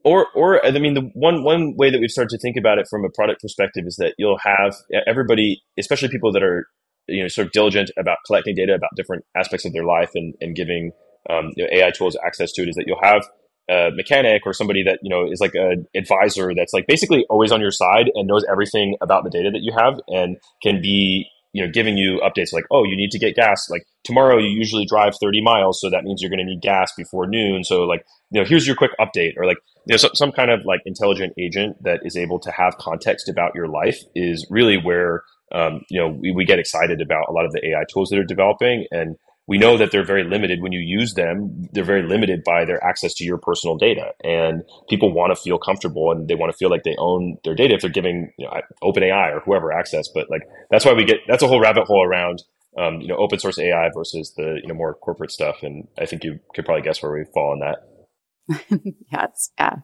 or 0.04 0.26
or 0.34 0.64
I 0.64 0.70
mean, 0.72 0.94
the 0.94 1.10
one 1.14 1.42
one 1.42 1.74
way 1.76 1.90
that 1.90 2.00
we've 2.00 2.10
started 2.10 2.30
to 2.30 2.38
think 2.38 2.56
about 2.56 2.78
it 2.78 2.86
from 2.88 3.04
a 3.04 3.10
product 3.10 3.42
perspective 3.42 3.84
is 3.86 3.96
that 3.96 4.14
you'll 4.18 4.38
have 4.38 4.74
everybody, 5.06 5.62
especially 5.78 6.08
people 6.08 6.32
that 6.32 6.42
are 6.42 6.66
you 7.06 7.22
know 7.22 7.28
sort 7.28 7.46
of 7.46 7.52
diligent 7.52 7.90
about 7.98 8.18
collecting 8.26 8.54
data 8.54 8.74
about 8.74 8.90
different 8.96 9.24
aspects 9.36 9.64
of 9.64 9.72
their 9.72 9.84
life 9.84 10.10
and 10.14 10.34
and 10.40 10.54
giving 10.54 10.92
um, 11.30 11.52
you 11.56 11.64
know, 11.64 11.70
AI 11.72 11.90
tools 11.90 12.16
access 12.24 12.52
to 12.52 12.62
it. 12.62 12.68
Is 12.68 12.76
that 12.76 12.84
you'll 12.86 13.02
have 13.02 13.26
a 13.70 13.90
mechanic 13.94 14.42
or 14.44 14.52
somebody 14.52 14.82
that 14.82 14.98
you 15.02 15.08
know 15.08 15.26
is 15.30 15.40
like 15.40 15.54
an 15.54 15.86
advisor 15.94 16.52
that's 16.54 16.72
like 16.72 16.86
basically 16.86 17.24
always 17.30 17.50
on 17.50 17.60
your 17.60 17.70
side 17.70 18.10
and 18.14 18.28
knows 18.28 18.44
everything 18.50 18.96
about 19.00 19.24
the 19.24 19.30
data 19.30 19.50
that 19.50 19.62
you 19.62 19.72
have 19.72 20.00
and 20.08 20.36
can 20.62 20.82
be 20.82 21.26
you 21.52 21.64
know 21.64 21.70
giving 21.72 21.96
you 21.96 22.20
updates 22.22 22.52
like 22.52 22.64
oh 22.70 22.84
you 22.84 22.96
need 22.96 23.10
to 23.10 23.18
get 23.18 23.34
gas. 23.34 23.70
Like 23.70 23.86
tomorrow 24.02 24.36
you 24.36 24.48
usually 24.48 24.84
drive 24.84 25.14
30 25.20 25.42
miles 25.42 25.80
so 25.80 25.88
that 25.88 26.04
means 26.04 26.20
you're 26.20 26.30
going 26.30 26.44
to 26.44 26.44
need 26.44 26.60
gas 26.60 26.92
before 26.96 27.26
noon. 27.26 27.64
So 27.64 27.84
like 27.84 28.04
you 28.30 28.40
know 28.40 28.46
here's 28.46 28.66
your 28.66 28.76
quick 28.76 28.92
update 29.00 29.32
or 29.36 29.46
like 29.46 29.58
you 29.86 29.94
know 29.94 29.96
some, 29.96 30.10
some 30.14 30.32
kind 30.32 30.50
of 30.50 30.66
like 30.66 30.80
intelligent 30.84 31.32
agent 31.38 31.82
that 31.82 32.00
is 32.04 32.16
able 32.16 32.38
to 32.40 32.50
have 32.50 32.76
context 32.76 33.28
about 33.28 33.54
your 33.54 33.68
life 33.68 33.98
is 34.14 34.46
really 34.50 34.76
where 34.76 35.22
um, 35.52 35.82
you 35.88 35.98
know 35.98 36.08
we, 36.08 36.32
we 36.32 36.44
get 36.44 36.58
excited 36.58 37.00
about 37.00 37.28
a 37.28 37.32
lot 37.32 37.46
of 37.46 37.52
the 37.52 37.66
ai 37.68 37.84
tools 37.90 38.10
that 38.10 38.18
are 38.18 38.24
developing 38.24 38.86
and 38.90 39.16
we 39.46 39.58
know 39.58 39.76
that 39.76 39.90
they're 39.92 40.04
very 40.04 40.24
limited 40.24 40.62
when 40.62 40.72
you 40.72 40.80
use 40.80 41.14
them. 41.14 41.68
They're 41.72 41.84
very 41.84 42.02
limited 42.02 42.42
by 42.44 42.64
their 42.64 42.82
access 42.82 43.12
to 43.14 43.24
your 43.24 43.38
personal 43.38 43.76
data, 43.76 44.12
and 44.22 44.62
people 44.88 45.12
want 45.12 45.36
to 45.36 45.40
feel 45.40 45.58
comfortable 45.58 46.10
and 46.10 46.28
they 46.28 46.34
want 46.34 46.50
to 46.50 46.56
feel 46.56 46.70
like 46.70 46.82
they 46.84 46.96
own 46.98 47.36
their 47.44 47.54
data 47.54 47.74
if 47.74 47.82
they're 47.82 47.90
giving 47.90 48.32
you 48.38 48.46
know, 48.46 48.52
OpenAI 48.82 49.34
or 49.34 49.40
whoever 49.40 49.72
access. 49.72 50.08
But 50.08 50.30
like 50.30 50.42
that's 50.70 50.84
why 50.84 50.94
we 50.94 51.04
get 51.04 51.18
that's 51.28 51.42
a 51.42 51.48
whole 51.48 51.60
rabbit 51.60 51.84
hole 51.84 52.04
around 52.04 52.42
um, 52.78 53.00
you 53.00 53.08
know 53.08 53.16
open 53.16 53.38
source 53.38 53.58
AI 53.58 53.90
versus 53.94 54.32
the 54.36 54.60
you 54.62 54.68
know 54.68 54.74
more 54.74 54.94
corporate 54.94 55.30
stuff. 55.30 55.62
And 55.62 55.88
I 55.98 56.06
think 56.06 56.24
you 56.24 56.40
could 56.54 56.64
probably 56.64 56.82
guess 56.82 57.02
where 57.02 57.12
we 57.12 57.24
fall 57.34 57.52
on 57.52 57.60
that. 57.60 58.80
yeah, 59.12 59.26
yeah. 59.58 59.76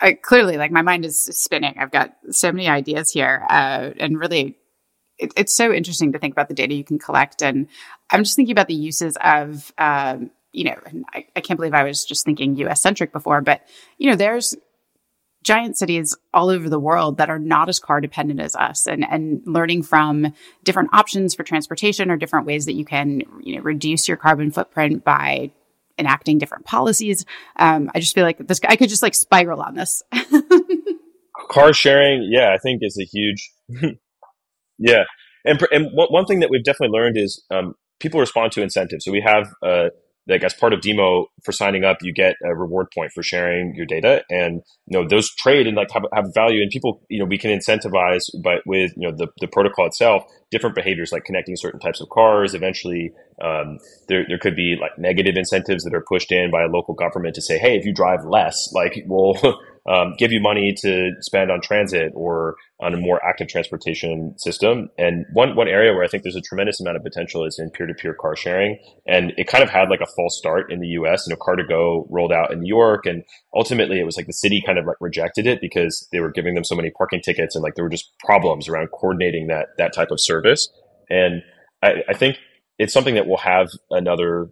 I, 0.00 0.14
clearly, 0.14 0.56
like 0.56 0.72
my 0.72 0.82
mind 0.82 1.04
is 1.04 1.24
spinning. 1.24 1.74
I've 1.78 1.92
got 1.92 2.14
so 2.30 2.50
many 2.50 2.68
ideas 2.68 3.12
here, 3.12 3.46
uh, 3.48 3.90
and 4.00 4.18
really 4.18 4.58
it, 5.18 5.32
it's 5.36 5.54
so 5.54 5.72
interesting 5.72 6.12
to 6.12 6.18
think 6.18 6.32
about 6.32 6.48
the 6.48 6.54
data 6.54 6.74
you 6.74 6.84
can 6.84 6.98
collect. 6.98 7.42
And 7.42 7.68
I'm 8.10 8.24
just 8.24 8.36
thinking 8.36 8.52
about 8.52 8.68
the 8.68 8.74
uses 8.74 9.16
of, 9.22 9.72
um, 9.78 10.30
you 10.52 10.64
know, 10.64 10.76
I, 11.12 11.26
I 11.36 11.40
can't 11.40 11.58
believe 11.58 11.74
I 11.74 11.84
was 11.84 12.04
just 12.04 12.24
thinking 12.24 12.56
US 12.56 12.82
centric 12.82 13.12
before, 13.12 13.40
but, 13.40 13.62
you 13.98 14.10
know, 14.10 14.16
there's 14.16 14.54
giant 15.42 15.76
cities 15.76 16.16
all 16.32 16.48
over 16.48 16.68
the 16.68 16.80
world 16.80 17.18
that 17.18 17.28
are 17.28 17.38
not 17.38 17.68
as 17.68 17.78
car 17.78 18.00
dependent 18.00 18.40
as 18.40 18.56
us 18.56 18.86
and, 18.86 19.04
and 19.08 19.42
learning 19.44 19.82
from 19.82 20.32
different 20.64 20.88
options 20.92 21.34
for 21.34 21.44
transportation 21.44 22.10
or 22.10 22.16
different 22.16 22.46
ways 22.46 22.64
that 22.66 22.72
you 22.72 22.84
can, 22.84 23.22
you 23.42 23.56
know, 23.56 23.62
reduce 23.62 24.08
your 24.08 24.16
carbon 24.16 24.50
footprint 24.50 25.04
by 25.04 25.50
enacting 25.98 26.38
different 26.38 26.64
policies. 26.64 27.24
Um, 27.56 27.90
I 27.94 28.00
just 28.00 28.14
feel 28.14 28.24
like 28.24 28.38
this, 28.38 28.60
I 28.66 28.76
could 28.76 28.88
just 28.88 29.02
like 29.02 29.14
spiral 29.14 29.60
on 29.60 29.74
this. 29.74 30.02
car 31.50 31.72
sharing, 31.72 32.28
yeah, 32.32 32.52
I 32.54 32.58
think 32.58 32.80
is 32.82 32.98
a 32.98 33.04
huge 33.04 33.50
Yeah, 34.78 35.04
and 35.44 35.60
and 35.70 35.88
one 35.92 36.26
thing 36.26 36.40
that 36.40 36.50
we've 36.50 36.64
definitely 36.64 36.98
learned 36.98 37.16
is 37.16 37.42
um, 37.50 37.74
people 38.00 38.20
respond 38.20 38.52
to 38.52 38.62
incentives. 38.62 39.04
So 39.04 39.12
we 39.12 39.22
have 39.24 39.48
uh, 39.62 39.90
like 40.26 40.42
as 40.42 40.54
part 40.54 40.72
of 40.72 40.80
DIMO 40.80 41.26
for 41.44 41.52
signing 41.52 41.84
up, 41.84 41.98
you 42.02 42.12
get 42.12 42.36
a 42.44 42.54
reward 42.54 42.86
point 42.94 43.12
for 43.12 43.22
sharing 43.22 43.74
your 43.74 43.86
data, 43.86 44.24
and 44.30 44.62
you 44.86 44.98
know 44.98 45.06
those 45.06 45.30
trade 45.36 45.66
and 45.66 45.76
like 45.76 45.90
have, 45.92 46.04
have 46.14 46.26
value. 46.34 46.62
And 46.62 46.70
people, 46.70 47.02
you 47.08 47.18
know, 47.18 47.26
we 47.26 47.38
can 47.38 47.50
incentivize, 47.50 48.24
but 48.42 48.62
with 48.66 48.92
you 48.96 49.08
know 49.08 49.16
the, 49.16 49.28
the 49.40 49.46
protocol 49.46 49.86
itself, 49.86 50.24
different 50.50 50.74
behaviors 50.74 51.12
like 51.12 51.24
connecting 51.24 51.56
certain 51.56 51.80
types 51.80 52.00
of 52.00 52.08
cars. 52.08 52.54
Eventually, 52.54 53.12
um, 53.42 53.78
there 54.08 54.24
there 54.26 54.38
could 54.38 54.56
be 54.56 54.76
like 54.80 54.98
negative 54.98 55.36
incentives 55.36 55.84
that 55.84 55.94
are 55.94 56.04
pushed 56.08 56.32
in 56.32 56.50
by 56.50 56.62
a 56.62 56.68
local 56.68 56.94
government 56.94 57.34
to 57.34 57.42
say, 57.42 57.58
hey, 57.58 57.76
if 57.76 57.84
you 57.84 57.92
drive 57.92 58.24
less, 58.24 58.72
like 58.72 59.04
we'll 59.06 59.34
um, 59.86 60.14
give 60.18 60.32
you 60.32 60.40
money 60.40 60.74
to 60.78 61.10
spend 61.20 61.50
on 61.50 61.60
transit 61.60 62.12
or 62.14 62.56
on 62.80 62.94
a 62.94 62.96
more 62.96 63.24
active 63.24 63.48
transportation 63.48 64.34
system. 64.38 64.88
And 64.96 65.26
one, 65.32 65.56
one 65.56 65.68
area 65.68 65.92
where 65.92 66.02
I 66.02 66.08
think 66.08 66.22
there's 66.22 66.36
a 66.36 66.40
tremendous 66.40 66.80
amount 66.80 66.96
of 66.96 67.02
potential 67.02 67.44
is 67.44 67.58
in 67.58 67.70
peer-to-peer 67.70 68.16
car 68.20 68.34
sharing. 68.34 68.78
And 69.06 69.32
it 69.36 69.46
kind 69.46 69.62
of 69.62 69.70
had 69.70 69.90
like 69.90 70.00
a 70.00 70.06
false 70.16 70.38
start 70.38 70.72
in 70.72 70.80
the 70.80 70.88
US. 70.88 71.26
You 71.26 71.34
know, 71.34 71.38
Car2Go 71.38 72.06
rolled 72.10 72.32
out 72.32 72.50
in 72.52 72.60
New 72.60 72.74
York 72.74 73.04
and 73.06 73.22
ultimately 73.54 74.00
it 74.00 74.04
was 74.04 74.16
like 74.16 74.26
the 74.26 74.32
city 74.32 74.62
kind 74.64 74.78
of 74.78 74.86
like 74.86 74.96
rejected 75.00 75.46
it 75.46 75.60
because 75.60 76.08
they 76.12 76.20
were 76.20 76.30
giving 76.30 76.54
them 76.54 76.64
so 76.64 76.74
many 76.74 76.90
parking 76.90 77.20
tickets 77.20 77.54
and 77.54 77.62
like 77.62 77.74
there 77.74 77.84
were 77.84 77.90
just 77.90 78.10
problems 78.20 78.68
around 78.68 78.88
coordinating 78.88 79.48
that, 79.48 79.68
that 79.76 79.92
type 79.92 80.10
of 80.10 80.18
service. 80.20 80.68
And 81.10 81.42
I, 81.82 82.02
I 82.08 82.14
think 82.14 82.38
it's 82.78 82.92
something 82.92 83.14
that 83.14 83.26
will 83.26 83.38
have 83.38 83.68
another 83.90 84.48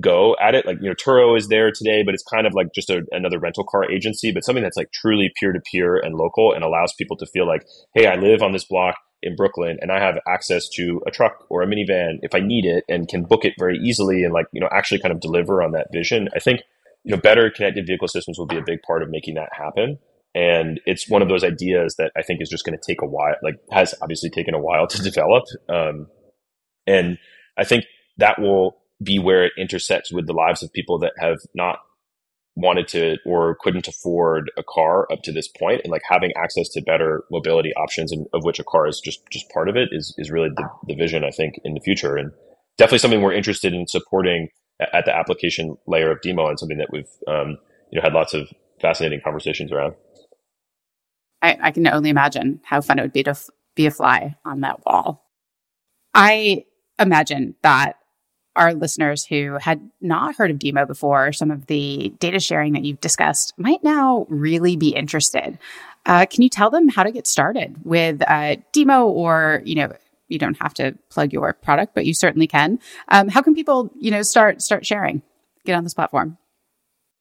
go 0.00 0.36
at 0.40 0.54
it. 0.54 0.66
Like, 0.66 0.78
you 0.80 0.88
know, 0.88 0.94
Turo 0.94 1.36
is 1.36 1.48
there 1.48 1.70
today, 1.70 2.02
but 2.02 2.14
it's 2.14 2.24
kind 2.24 2.46
of 2.46 2.54
like 2.54 2.74
just 2.74 2.90
a, 2.90 3.02
another 3.12 3.38
rental 3.38 3.64
car 3.64 3.90
agency, 3.90 4.32
but 4.32 4.44
something 4.44 4.62
that's 4.62 4.76
like 4.76 4.92
truly 4.92 5.32
peer 5.38 5.52
to 5.52 5.60
peer 5.70 5.96
and 5.96 6.16
local 6.16 6.52
and 6.52 6.64
allows 6.64 6.92
people 6.94 7.16
to 7.18 7.26
feel 7.26 7.46
like, 7.46 7.64
hey, 7.94 8.06
I 8.06 8.16
live 8.16 8.42
on 8.42 8.52
this 8.52 8.64
block 8.64 8.96
in 9.22 9.36
Brooklyn 9.36 9.78
and 9.80 9.90
I 9.90 10.00
have 10.00 10.18
access 10.28 10.68
to 10.70 11.00
a 11.06 11.10
truck 11.10 11.46
or 11.48 11.62
a 11.62 11.66
minivan 11.66 12.18
if 12.22 12.34
I 12.34 12.40
need 12.40 12.64
it 12.64 12.84
and 12.88 13.08
can 13.08 13.24
book 13.24 13.44
it 13.44 13.54
very 13.58 13.78
easily 13.78 14.24
and 14.24 14.32
like, 14.32 14.46
you 14.52 14.60
know, 14.60 14.68
actually 14.72 15.00
kind 15.00 15.12
of 15.12 15.20
deliver 15.20 15.62
on 15.62 15.72
that 15.72 15.88
vision. 15.92 16.28
I 16.34 16.40
think, 16.40 16.60
you 17.04 17.14
know, 17.14 17.20
better 17.20 17.50
connected 17.50 17.86
vehicle 17.86 18.08
systems 18.08 18.38
will 18.38 18.46
be 18.46 18.58
a 18.58 18.64
big 18.64 18.82
part 18.82 19.02
of 19.02 19.10
making 19.10 19.34
that 19.34 19.50
happen. 19.52 19.98
And 20.34 20.80
it's 20.84 21.08
one 21.08 21.22
of 21.22 21.28
those 21.28 21.44
ideas 21.44 21.94
that 21.98 22.10
I 22.16 22.22
think 22.22 22.42
is 22.42 22.48
just 22.48 22.64
going 22.64 22.76
to 22.76 22.84
take 22.84 23.00
a 23.00 23.06
while, 23.06 23.36
like 23.42 23.54
has 23.70 23.94
obviously 24.02 24.30
taken 24.30 24.54
a 24.54 24.58
while 24.58 24.88
to 24.88 25.02
develop. 25.02 25.44
Um, 25.68 26.08
and 26.86 27.18
I 27.56 27.64
think 27.64 27.84
that 28.18 28.40
will 28.40 28.76
be 29.02 29.18
where 29.18 29.44
it 29.44 29.52
intersects 29.58 30.12
with 30.12 30.26
the 30.26 30.32
lives 30.32 30.62
of 30.62 30.72
people 30.72 30.98
that 31.00 31.12
have 31.18 31.38
not 31.54 31.78
wanted 32.56 32.86
to 32.86 33.16
or 33.26 33.56
couldn't 33.60 33.88
afford 33.88 34.50
a 34.56 34.62
car 34.62 35.10
up 35.12 35.22
to 35.22 35.32
this 35.32 35.48
point. 35.48 35.80
And 35.82 35.90
like 35.90 36.02
having 36.08 36.32
access 36.36 36.68
to 36.70 36.82
better 36.82 37.24
mobility 37.30 37.72
options 37.74 38.12
and 38.12 38.26
of 38.32 38.44
which 38.44 38.60
a 38.60 38.64
car 38.64 38.86
is 38.86 39.00
just 39.04 39.20
just 39.30 39.48
part 39.50 39.68
of 39.68 39.76
it 39.76 39.88
is 39.92 40.14
is 40.18 40.30
really 40.30 40.50
the, 40.54 40.68
the 40.86 40.94
vision 40.94 41.24
i 41.24 41.30
think 41.30 41.54
in 41.64 41.74
the 41.74 41.80
future. 41.80 42.16
And 42.16 42.30
definitely 42.78 42.98
something 42.98 43.22
we're 43.22 43.32
interested 43.32 43.72
in 43.72 43.86
supporting 43.88 44.48
at 44.92 45.04
the 45.04 45.14
application 45.16 45.76
layer 45.86 46.10
of 46.10 46.20
DIMO 46.20 46.48
and 46.48 46.58
something 46.58 46.78
that 46.78 46.88
we've 46.92 47.10
um, 47.26 47.58
you 47.90 47.98
know 47.98 48.02
had 48.02 48.12
lots 48.12 48.34
of 48.34 48.48
fascinating 48.80 49.20
conversations 49.22 49.72
around. 49.72 49.94
I, 51.42 51.58
I 51.60 51.70
can 51.72 51.86
only 51.86 52.10
imagine 52.10 52.60
how 52.64 52.80
fun 52.80 52.98
it 52.98 53.02
would 53.02 53.12
be 53.12 53.22
to 53.24 53.30
f- 53.30 53.50
be 53.74 53.86
a 53.86 53.90
fly 53.90 54.36
on 54.44 54.60
that 54.60 54.84
wall. 54.86 55.24
I 56.14 56.64
imagine 56.98 57.54
that 57.62 57.96
our 58.56 58.74
listeners 58.74 59.24
who 59.24 59.58
had 59.60 59.90
not 60.00 60.36
heard 60.36 60.50
of 60.50 60.58
DIMO 60.58 60.86
before, 60.86 61.32
some 61.32 61.50
of 61.50 61.66
the 61.66 62.12
data 62.18 62.38
sharing 62.38 62.72
that 62.74 62.84
you've 62.84 63.00
discussed 63.00 63.52
might 63.56 63.82
now 63.82 64.26
really 64.28 64.76
be 64.76 64.90
interested. 64.90 65.58
Uh, 66.06 66.26
can 66.26 66.42
you 66.42 66.48
tell 66.48 66.70
them 66.70 66.88
how 66.88 67.02
to 67.02 67.10
get 67.10 67.26
started 67.26 67.76
with 67.84 68.22
uh, 68.28 68.56
DIMO 68.72 69.06
or, 69.06 69.62
you 69.64 69.74
know, 69.74 69.92
you 70.28 70.38
don't 70.38 70.60
have 70.60 70.74
to 70.74 70.96
plug 71.10 71.32
your 71.32 71.52
product, 71.52 71.94
but 71.94 72.06
you 72.06 72.14
certainly 72.14 72.46
can. 72.46 72.78
Um, 73.08 73.28
how 73.28 73.42
can 73.42 73.54
people, 73.54 73.90
you 73.98 74.10
know, 74.10 74.22
start 74.22 74.62
start 74.62 74.86
sharing, 74.86 75.22
get 75.64 75.74
on 75.74 75.84
this 75.84 75.94
platform? 75.94 76.38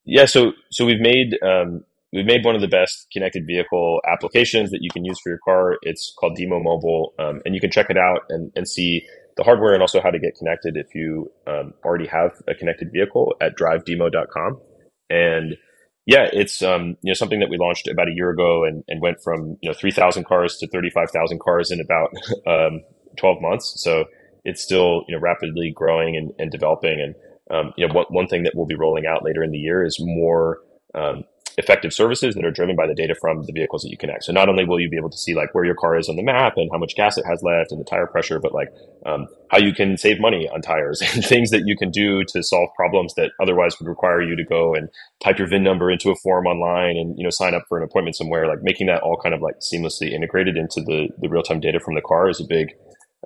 Yeah, 0.05 0.25
so 0.25 0.53
so 0.71 0.85
we've 0.85 1.01
made 1.01 1.37
um, 1.41 1.83
we've 2.11 2.25
made 2.25 2.45
one 2.45 2.55
of 2.55 2.61
the 2.61 2.67
best 2.67 3.07
connected 3.11 3.45
vehicle 3.45 3.99
applications 4.09 4.71
that 4.71 4.79
you 4.81 4.89
can 4.91 5.05
use 5.05 5.19
for 5.21 5.29
your 5.29 5.39
car. 5.43 5.77
It's 5.81 6.13
called 6.17 6.35
DIMO 6.35 6.61
Mobile, 6.61 7.13
um, 7.19 7.41
and 7.45 7.53
you 7.53 7.61
can 7.61 7.71
check 7.71 7.87
it 7.89 7.97
out 7.97 8.21
and, 8.29 8.51
and 8.55 8.67
see 8.67 9.05
the 9.37 9.43
hardware 9.43 9.73
and 9.73 9.81
also 9.81 10.01
how 10.01 10.11
to 10.11 10.19
get 10.19 10.35
connected 10.35 10.77
if 10.77 10.93
you 10.93 11.31
um, 11.47 11.73
already 11.83 12.07
have 12.07 12.31
a 12.47 12.53
connected 12.53 12.89
vehicle 12.93 13.33
at 13.41 13.57
drivedimo.com. 13.57 14.59
And 15.09 15.55
yeah, 16.05 16.27
it's 16.31 16.61
um, 16.61 16.97
you 17.01 17.09
know 17.09 17.13
something 17.13 17.39
that 17.39 17.49
we 17.49 17.57
launched 17.57 17.87
about 17.87 18.07
a 18.09 18.13
year 18.13 18.29
ago 18.29 18.65
and, 18.65 18.83
and 18.87 19.01
went 19.01 19.21
from 19.23 19.57
you 19.61 19.69
know 19.69 19.73
3,000 19.73 20.25
cars 20.25 20.57
to 20.57 20.67
35,000 20.67 21.39
cars 21.39 21.71
in 21.71 21.79
about 21.79 22.09
um, 22.47 22.81
12 23.17 23.41
months. 23.41 23.81
So 23.81 24.05
it's 24.43 24.61
still 24.61 25.03
you 25.07 25.15
know 25.15 25.21
rapidly 25.21 25.71
growing 25.75 26.17
and, 26.17 26.31
and 26.37 26.51
developing. 26.51 26.99
And 26.99 27.15
um, 27.55 27.73
you 27.77 27.87
know 27.87 27.93
one, 27.93 28.05
one 28.09 28.27
thing 28.27 28.43
that 28.43 28.53
we'll 28.55 28.65
be 28.65 28.75
rolling 28.75 29.05
out 29.05 29.23
later 29.23 29.43
in 29.43 29.51
the 29.51 29.57
year 29.57 29.83
is 29.83 29.97
more 29.99 30.59
um, 30.93 31.23
effective 31.57 31.93
services 31.93 32.35
that 32.35 32.45
are 32.45 32.51
driven 32.51 32.75
by 32.75 32.87
the 32.87 32.95
data 32.95 33.15
from 33.19 33.43
the 33.43 33.53
vehicles 33.53 33.83
that 33.83 33.89
you 33.89 33.97
connect. 33.97 34.23
So 34.23 34.31
not 34.31 34.49
only 34.49 34.65
will 34.65 34.79
you 34.79 34.89
be 34.89 34.97
able 34.97 35.09
to 35.09 35.17
see 35.17 35.35
like 35.35 35.53
where 35.53 35.65
your 35.65 35.75
car 35.75 35.97
is 35.97 36.09
on 36.09 36.15
the 36.15 36.23
map 36.23 36.53
and 36.57 36.69
how 36.71 36.77
much 36.77 36.95
gas 36.95 37.17
it 37.17 37.25
has 37.25 37.43
left 37.43 37.71
and 37.71 37.79
the 37.79 37.85
tire 37.85 38.07
pressure, 38.07 38.39
but 38.39 38.53
like 38.53 38.69
um, 39.05 39.27
how 39.49 39.59
you 39.59 39.73
can 39.73 39.97
save 39.97 40.19
money 40.19 40.49
on 40.49 40.61
tires 40.61 41.01
and 41.13 41.23
things 41.23 41.51
that 41.51 41.63
you 41.65 41.77
can 41.77 41.91
do 41.91 42.23
to 42.25 42.43
solve 42.43 42.69
problems 42.75 43.13
that 43.15 43.31
otherwise 43.41 43.79
would 43.79 43.87
require 43.87 44.21
you 44.21 44.35
to 44.35 44.43
go 44.43 44.73
and 44.73 44.89
type 45.23 45.37
your 45.37 45.47
VIN 45.47 45.63
number 45.63 45.91
into 45.91 46.11
a 46.11 46.15
form 46.15 46.47
online 46.47 46.97
and 46.97 47.17
you 47.17 47.23
know 47.23 47.29
sign 47.29 47.53
up 47.53 47.63
for 47.67 47.77
an 47.77 47.83
appointment 47.83 48.15
somewhere. 48.15 48.47
Like 48.47 48.63
making 48.63 48.87
that 48.87 49.01
all 49.01 49.19
kind 49.21 49.35
of 49.35 49.41
like 49.41 49.55
seamlessly 49.59 50.11
integrated 50.11 50.57
into 50.57 50.81
the 50.81 51.09
the 51.19 51.29
real 51.29 51.43
time 51.43 51.59
data 51.59 51.79
from 51.79 51.95
the 51.95 52.01
car 52.01 52.29
is 52.29 52.39
a 52.39 52.45
big 52.45 52.73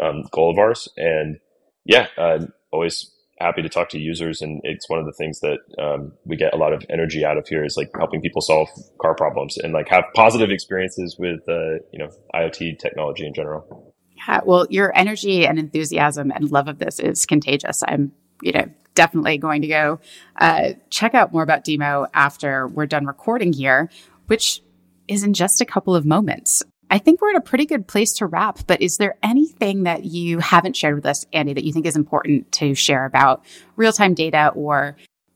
um, 0.02 0.24
goal 0.32 0.52
of 0.52 0.58
ours. 0.58 0.88
And 0.98 1.40
yeah, 1.86 2.08
uh, 2.18 2.46
always 2.72 3.12
happy 3.40 3.62
to 3.62 3.70
talk 3.70 3.90
to 3.90 4.00
users 4.00 4.42
and 4.42 4.62
it's 4.64 4.90
one 4.90 5.00
of 5.00 5.06
the 5.06 5.12
things 5.12 5.40
that 5.42 5.60
um, 5.80 6.12
we 6.26 6.36
get 6.36 6.54
a 6.54 6.58
lot 6.58 6.74
of 6.74 6.84
energy 6.90 7.24
out 7.24 7.38
of 7.38 7.48
here 7.48 7.64
is 7.64 7.78
like 7.78 7.90
helping 7.96 8.22
people 8.22 8.42
solve 8.42 8.68
car 9.00 9.14
problems 9.14 9.58
and 9.58 9.74
like 9.74 9.88
have 9.90 10.04
positive 10.16 10.50
experiences 10.50 11.18
with 11.20 11.42
uh, 11.48 11.74
you 11.92 12.00
know 12.00 12.10
iot 12.34 12.80
technology 12.80 13.26
in 13.26 13.34
general 13.34 13.94
Yeah, 14.28 14.42
well, 14.46 14.68
your 14.70 14.96
energy 14.96 15.46
and 15.46 15.60
enthusiasm 15.60 16.32
and 16.32 16.52
love 16.52 16.68
of 16.68 16.80
this 16.80 17.00
is 17.00 17.26
contagious. 17.26 17.84
I'm, 17.88 18.12
you 18.42 18.52
know, 18.52 18.66
definitely 18.96 19.38
going 19.38 19.62
to 19.62 19.68
go 19.68 20.00
uh, 20.40 20.70
check 20.90 21.14
out 21.14 21.32
more 21.32 21.44
about 21.44 21.64
DIMO 21.64 22.08
after 22.14 22.68
we're 22.68 22.88
done 22.88 23.06
recording 23.06 23.54
here, 23.54 23.90
which 24.26 24.62
is 25.08 25.24
in 25.24 25.34
just 25.34 25.62
a 25.62 25.66
couple 25.66 25.96
of 25.96 26.06
moments. 26.06 26.64
I 26.90 27.00
think 27.00 27.22
we're 27.22 27.32
at 27.32 27.38
a 27.38 27.42
pretty 27.42 27.66
good 27.66 27.88
place 27.88 28.14
to 28.14 28.26
wrap, 28.26 28.60
but 28.66 28.82
is 28.82 28.98
there 28.98 29.18
anything 29.22 29.84
that 29.84 30.06
you 30.06 30.40
haven't 30.40 30.76
shared 30.76 30.96
with 30.96 31.06
us, 31.06 31.26
Andy, 31.34 31.54
that 31.54 31.64
you 31.64 31.74
think 31.74 31.86
is 31.86 31.96
important 31.96 32.52
to 32.54 32.74
share 32.76 33.06
about 33.06 33.44
real 33.76 33.92
time 33.92 34.14
data 34.14 34.52
or 34.56 34.96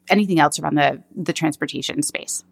anything 0.10 0.40
else 0.40 0.60
around 0.60 0.76
the, 0.76 1.04
the 1.16 1.34
transportation 1.34 2.02
space? 2.04 2.44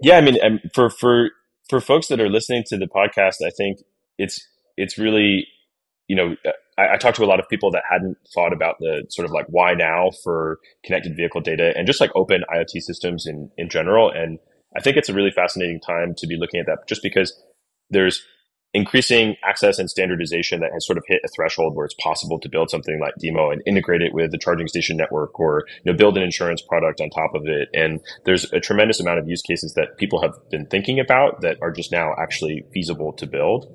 Yeah, 0.00 0.18
I 0.18 0.20
mean, 0.20 0.36
um, 0.44 0.60
for, 0.74 0.90
for, 0.90 1.30
for 1.68 1.80
folks 1.80 2.08
that 2.08 2.20
are 2.20 2.28
listening 2.28 2.64
to 2.66 2.76
the 2.76 2.86
podcast, 2.86 3.36
I 3.44 3.50
think 3.56 3.78
it's, 4.18 4.46
it's 4.76 4.98
really, 4.98 5.46
you 6.06 6.16
know, 6.16 6.36
I, 6.78 6.94
I 6.94 6.96
talked 6.98 7.16
to 7.16 7.24
a 7.24 7.26
lot 7.26 7.40
of 7.40 7.48
people 7.48 7.70
that 7.70 7.84
hadn't 7.90 8.18
thought 8.34 8.52
about 8.52 8.76
the 8.80 9.04
sort 9.08 9.24
of 9.24 9.32
like 9.32 9.46
why 9.48 9.72
now 9.72 10.10
for 10.22 10.58
connected 10.84 11.16
vehicle 11.16 11.40
data 11.40 11.72
and 11.74 11.86
just 11.86 12.00
like 12.00 12.10
open 12.14 12.44
IoT 12.54 12.80
systems 12.80 13.26
in, 13.26 13.50
in 13.56 13.70
general. 13.70 14.10
And 14.10 14.38
I 14.76 14.80
think 14.80 14.98
it's 14.98 15.08
a 15.08 15.14
really 15.14 15.30
fascinating 15.30 15.80
time 15.80 16.14
to 16.18 16.26
be 16.26 16.36
looking 16.36 16.60
at 16.60 16.66
that 16.66 16.86
just 16.86 17.02
because 17.02 17.32
there's 17.90 18.22
increasing 18.74 19.36
access 19.42 19.78
and 19.78 19.88
standardization 19.88 20.60
that 20.60 20.70
has 20.72 20.86
sort 20.86 20.98
of 20.98 21.04
hit 21.06 21.20
a 21.24 21.28
threshold 21.34 21.74
where 21.74 21.86
it's 21.86 21.94
possible 21.94 22.38
to 22.38 22.48
build 22.48 22.68
something 22.68 23.00
like 23.00 23.14
DIMO 23.18 23.50
and 23.50 23.62
integrate 23.66 24.02
it 24.02 24.12
with 24.12 24.32
the 24.32 24.38
charging 24.38 24.68
station 24.68 24.98
network 24.98 25.40
or 25.40 25.64
you 25.82 25.90
know 25.90 25.96
build 25.96 26.18
an 26.18 26.22
insurance 26.22 26.60
product 26.60 27.00
on 27.00 27.08
top 27.08 27.34
of 27.34 27.46
it. 27.46 27.68
And 27.72 28.00
there's 28.24 28.52
a 28.52 28.60
tremendous 28.60 29.00
amount 29.00 29.18
of 29.18 29.28
use 29.28 29.40
cases 29.40 29.72
that 29.74 29.96
people 29.96 30.20
have 30.20 30.34
been 30.50 30.66
thinking 30.66 31.00
about 31.00 31.40
that 31.40 31.56
are 31.62 31.72
just 31.72 31.90
now 31.90 32.12
actually 32.18 32.64
feasible 32.72 33.14
to 33.14 33.26
build 33.26 33.66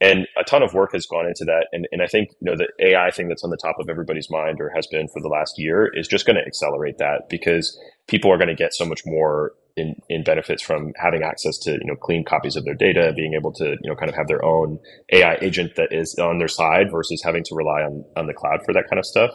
and 0.00 0.26
a 0.38 0.44
ton 0.44 0.62
of 0.62 0.74
work 0.74 0.92
has 0.92 1.06
gone 1.06 1.26
into 1.26 1.44
that 1.44 1.68
and, 1.72 1.88
and 1.90 2.02
i 2.02 2.06
think 2.06 2.30
you 2.40 2.50
know 2.50 2.56
the 2.56 2.68
ai 2.86 3.10
thing 3.10 3.28
that's 3.28 3.44
on 3.44 3.50
the 3.50 3.56
top 3.56 3.76
of 3.80 3.88
everybody's 3.88 4.30
mind 4.30 4.60
or 4.60 4.70
has 4.74 4.86
been 4.88 5.08
for 5.08 5.22
the 5.22 5.28
last 5.28 5.54
year 5.58 5.90
is 5.94 6.06
just 6.06 6.26
going 6.26 6.36
to 6.36 6.46
accelerate 6.46 6.98
that 6.98 7.28
because 7.28 7.78
people 8.06 8.30
are 8.30 8.36
going 8.36 8.48
to 8.48 8.54
get 8.54 8.74
so 8.74 8.84
much 8.84 9.00
more 9.06 9.52
in, 9.76 9.94
in 10.08 10.24
benefits 10.24 10.62
from 10.62 10.92
having 10.96 11.22
access 11.22 11.58
to 11.58 11.72
you 11.72 11.84
know 11.84 11.96
clean 11.96 12.24
copies 12.24 12.56
of 12.56 12.64
their 12.64 12.74
data 12.74 13.12
being 13.14 13.34
able 13.34 13.52
to 13.52 13.76
you 13.82 13.90
know 13.90 13.94
kind 13.94 14.08
of 14.08 14.16
have 14.16 14.28
their 14.28 14.44
own 14.44 14.78
ai 15.12 15.36
agent 15.40 15.74
that 15.76 15.88
is 15.92 16.14
on 16.18 16.38
their 16.38 16.48
side 16.48 16.90
versus 16.90 17.22
having 17.22 17.44
to 17.44 17.54
rely 17.54 17.82
on 17.82 18.04
on 18.16 18.26
the 18.26 18.34
cloud 18.34 18.60
for 18.64 18.72
that 18.72 18.88
kind 18.88 18.98
of 18.98 19.06
stuff 19.06 19.30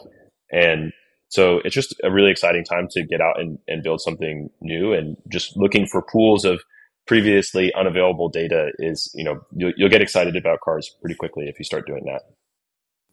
and 0.52 0.92
so 1.32 1.60
it's 1.64 1.74
just 1.74 1.96
a 2.04 2.12
really 2.12 2.30
exciting 2.30 2.66
time 2.66 2.90
to 2.92 3.04
get 3.04 3.22
out 3.22 3.40
and, 3.40 3.58
and 3.68 3.84
build 3.84 4.02
something 4.02 4.50
new 4.60 4.92
and 4.92 5.16
just 5.32 5.56
looking 5.56 5.88
for 5.88 6.02
pools 6.02 6.44
of 6.44 6.62
previously 7.08 7.74
unavailable 7.74 8.30
data 8.30 8.72
is, 8.80 9.10
you 9.16 9.24
know, 9.24 9.40
you'll, 9.56 9.72
you'll 9.78 9.90
get 9.90 10.02
excited 10.02 10.36
about 10.36 10.60
cars 10.60 10.94
pretty 11.02 11.16
quickly 11.16 11.46
if 11.48 11.58
you 11.58 11.64
start 11.64 11.88
doing 11.88 12.04
that. 12.06 12.24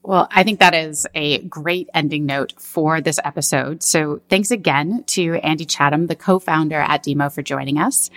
Well, 0.02 0.28
I 0.30 0.42
think 0.42 0.60
that 0.60 0.74
is 0.74 1.06
a 1.14 1.38
great 1.42 1.88
ending 1.92 2.24
note 2.24 2.54
for 2.58 3.00
this 3.00 3.18
episode. 3.24 3.82
So 3.82 4.20
thanks 4.28 4.50
again 4.50 5.04
to 5.08 5.34
Andy 5.42 5.64
Chatham, 5.64 6.06
the 6.06 6.16
co-founder 6.16 6.76
at 6.76 7.02
DIMO 7.02 7.28
for 7.30 7.42
joining 7.42 7.78
us. 7.78 8.10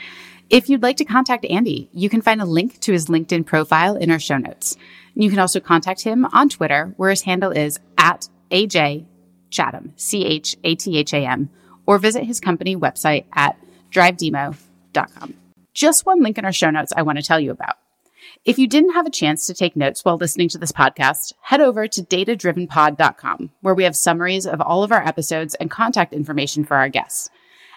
If 0.49 0.69
you'd 0.69 0.83
like 0.83 0.97
to 0.97 1.05
contact 1.05 1.45
Andy, 1.45 1.89
you 1.91 2.09
can 2.09 2.21
find 2.21 2.41
a 2.41 2.45
link 2.45 2.79
to 2.81 2.91
his 2.91 3.07
LinkedIn 3.07 3.45
profile 3.45 3.95
in 3.95 4.11
our 4.11 4.19
show 4.19 4.37
notes. 4.37 4.77
You 5.15 5.29
can 5.29 5.39
also 5.39 5.59
contact 5.59 6.01
him 6.01 6.25
on 6.25 6.49
Twitter, 6.49 6.93
where 6.97 7.09
his 7.09 7.23
handle 7.23 7.51
is 7.51 7.79
at 7.97 8.29
AJ 8.51 9.05
Chatham, 9.49 9.93
C 9.97 10.25
H 10.25 10.55
A 10.63 10.75
T 10.75 10.97
H 10.97 11.13
A 11.13 11.25
M, 11.25 11.49
or 11.85 11.97
visit 11.97 12.23
his 12.23 12.39
company 12.39 12.75
website 12.75 13.25
at 13.33 13.57
drivedimo.com 13.91 15.35
just 15.73 16.05
one 16.05 16.21
link 16.21 16.37
in 16.37 16.45
our 16.45 16.51
show 16.51 16.69
notes 16.69 16.93
I 16.95 17.01
want 17.01 17.17
to 17.17 17.23
tell 17.23 17.39
you 17.39 17.51
about. 17.51 17.77
If 18.45 18.57
you 18.57 18.67
didn't 18.67 18.93
have 18.93 19.05
a 19.05 19.11
chance 19.11 19.45
to 19.45 19.53
take 19.53 19.75
notes 19.75 20.03
while 20.03 20.17
listening 20.17 20.49
to 20.49 20.57
this 20.57 20.71
podcast, 20.71 21.33
head 21.41 21.61
over 21.61 21.87
to 21.87 22.01
datadrivenpod.com, 22.01 23.51
where 23.61 23.75
we 23.75 23.83
have 23.83 23.95
summaries 23.95 24.45
of 24.45 24.61
all 24.61 24.83
of 24.83 24.91
our 24.91 25.05
episodes 25.05 25.55
and 25.55 25.69
contact 25.69 26.13
information 26.13 26.63
for 26.63 26.77
our 26.77 26.89
guests. 26.89 27.29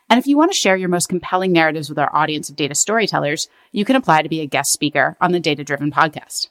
And 0.09 0.19
if 0.19 0.27
you 0.27 0.37
want 0.37 0.53
to 0.53 0.59
share 0.59 0.77
your 0.77 0.89
most 0.89 1.09
compelling 1.09 1.53
narratives 1.53 1.89
with 1.89 1.99
our 1.99 2.15
audience 2.15 2.51
of 2.51 2.57
data 2.57 2.75
storytellers, 2.75 3.49
you 3.73 3.85
can 3.85 3.97
apply 3.97 4.23
to 4.23 4.29
be 4.29 4.41
a 4.41 4.47
guest 4.47 4.73
speaker 4.73 5.17
on 5.21 5.33
the 5.33 5.41
Data 5.41 5.65
Driven 5.65 5.91
podcast. 5.91 6.49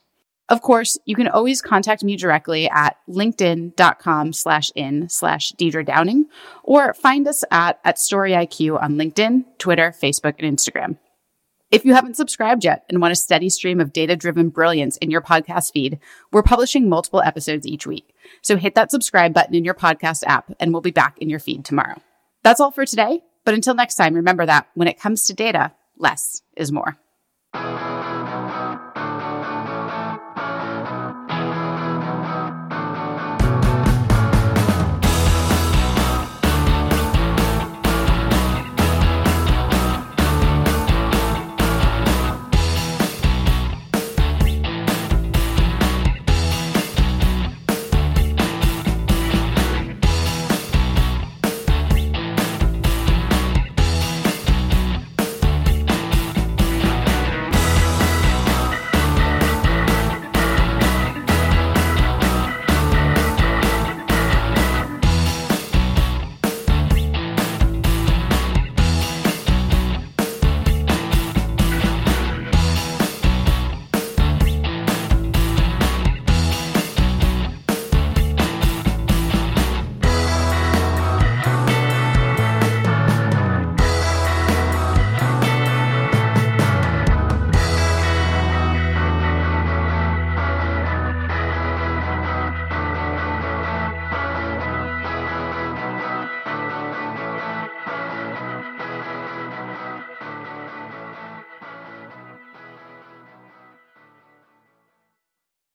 Of 0.49 0.62
course, 0.62 0.97
you 1.06 1.15
can 1.15 1.27
always 1.27 1.62
contact 1.62 2.03
me 2.03 2.17
directly 2.17 2.69
at 2.69 2.97
linkedin.com 3.08 4.34
slash 4.34 4.71
in 4.75 5.08
slash 5.10 5.53
Deidre 5.53 5.86
Downing 5.86 6.25
or 6.63 6.93
find 6.93 7.27
us 7.27 7.43
at, 7.49 7.79
at 7.86 7.95
StoryIQ 7.95 8.82
on 8.82 8.95
LinkedIn, 8.95 9.45
Twitter, 9.58 9.91
Facebook, 9.91 10.36
and 10.39 10.58
Instagram. 10.58 10.97
If 11.73 11.86
you 11.86 11.95
haven't 11.95 12.17
subscribed 12.17 12.63
yet 12.63 12.86
and 12.88 13.01
want 13.01 13.13
a 13.13 13.15
steady 13.15 13.49
stream 13.49 13.81
of 13.81 13.91
data 13.91 14.15
driven 14.15 14.49
brilliance 14.49 14.95
in 14.97 15.09
your 15.09 15.23
podcast 15.23 15.71
feed, 15.71 15.97
we're 16.31 16.43
publishing 16.43 16.88
multiple 16.88 17.23
episodes 17.23 17.65
each 17.65 17.88
week. 17.88 18.13
So 18.43 18.57
hit 18.57 18.75
that 18.75 18.91
subscribe 18.91 19.33
button 19.33 19.55
in 19.55 19.65
your 19.65 19.73
podcast 19.73 20.21
app 20.27 20.51
and 20.59 20.71
we'll 20.71 20.83
be 20.83 20.91
back 20.91 21.17
in 21.17 21.31
your 21.31 21.39
feed 21.39 21.65
tomorrow. 21.65 21.99
That's 22.43 22.59
all 22.59 22.69
for 22.69 22.86
today. 22.86 23.23
But 23.43 23.55
until 23.55 23.73
next 23.73 23.95
time, 23.95 24.13
remember 24.13 24.45
that 24.45 24.67
when 24.75 24.88
it 24.88 24.99
comes 24.99 25.25
to 25.25 25.33
data, 25.33 25.71
less 25.97 26.43
is 26.55 26.71
more. 26.71 26.95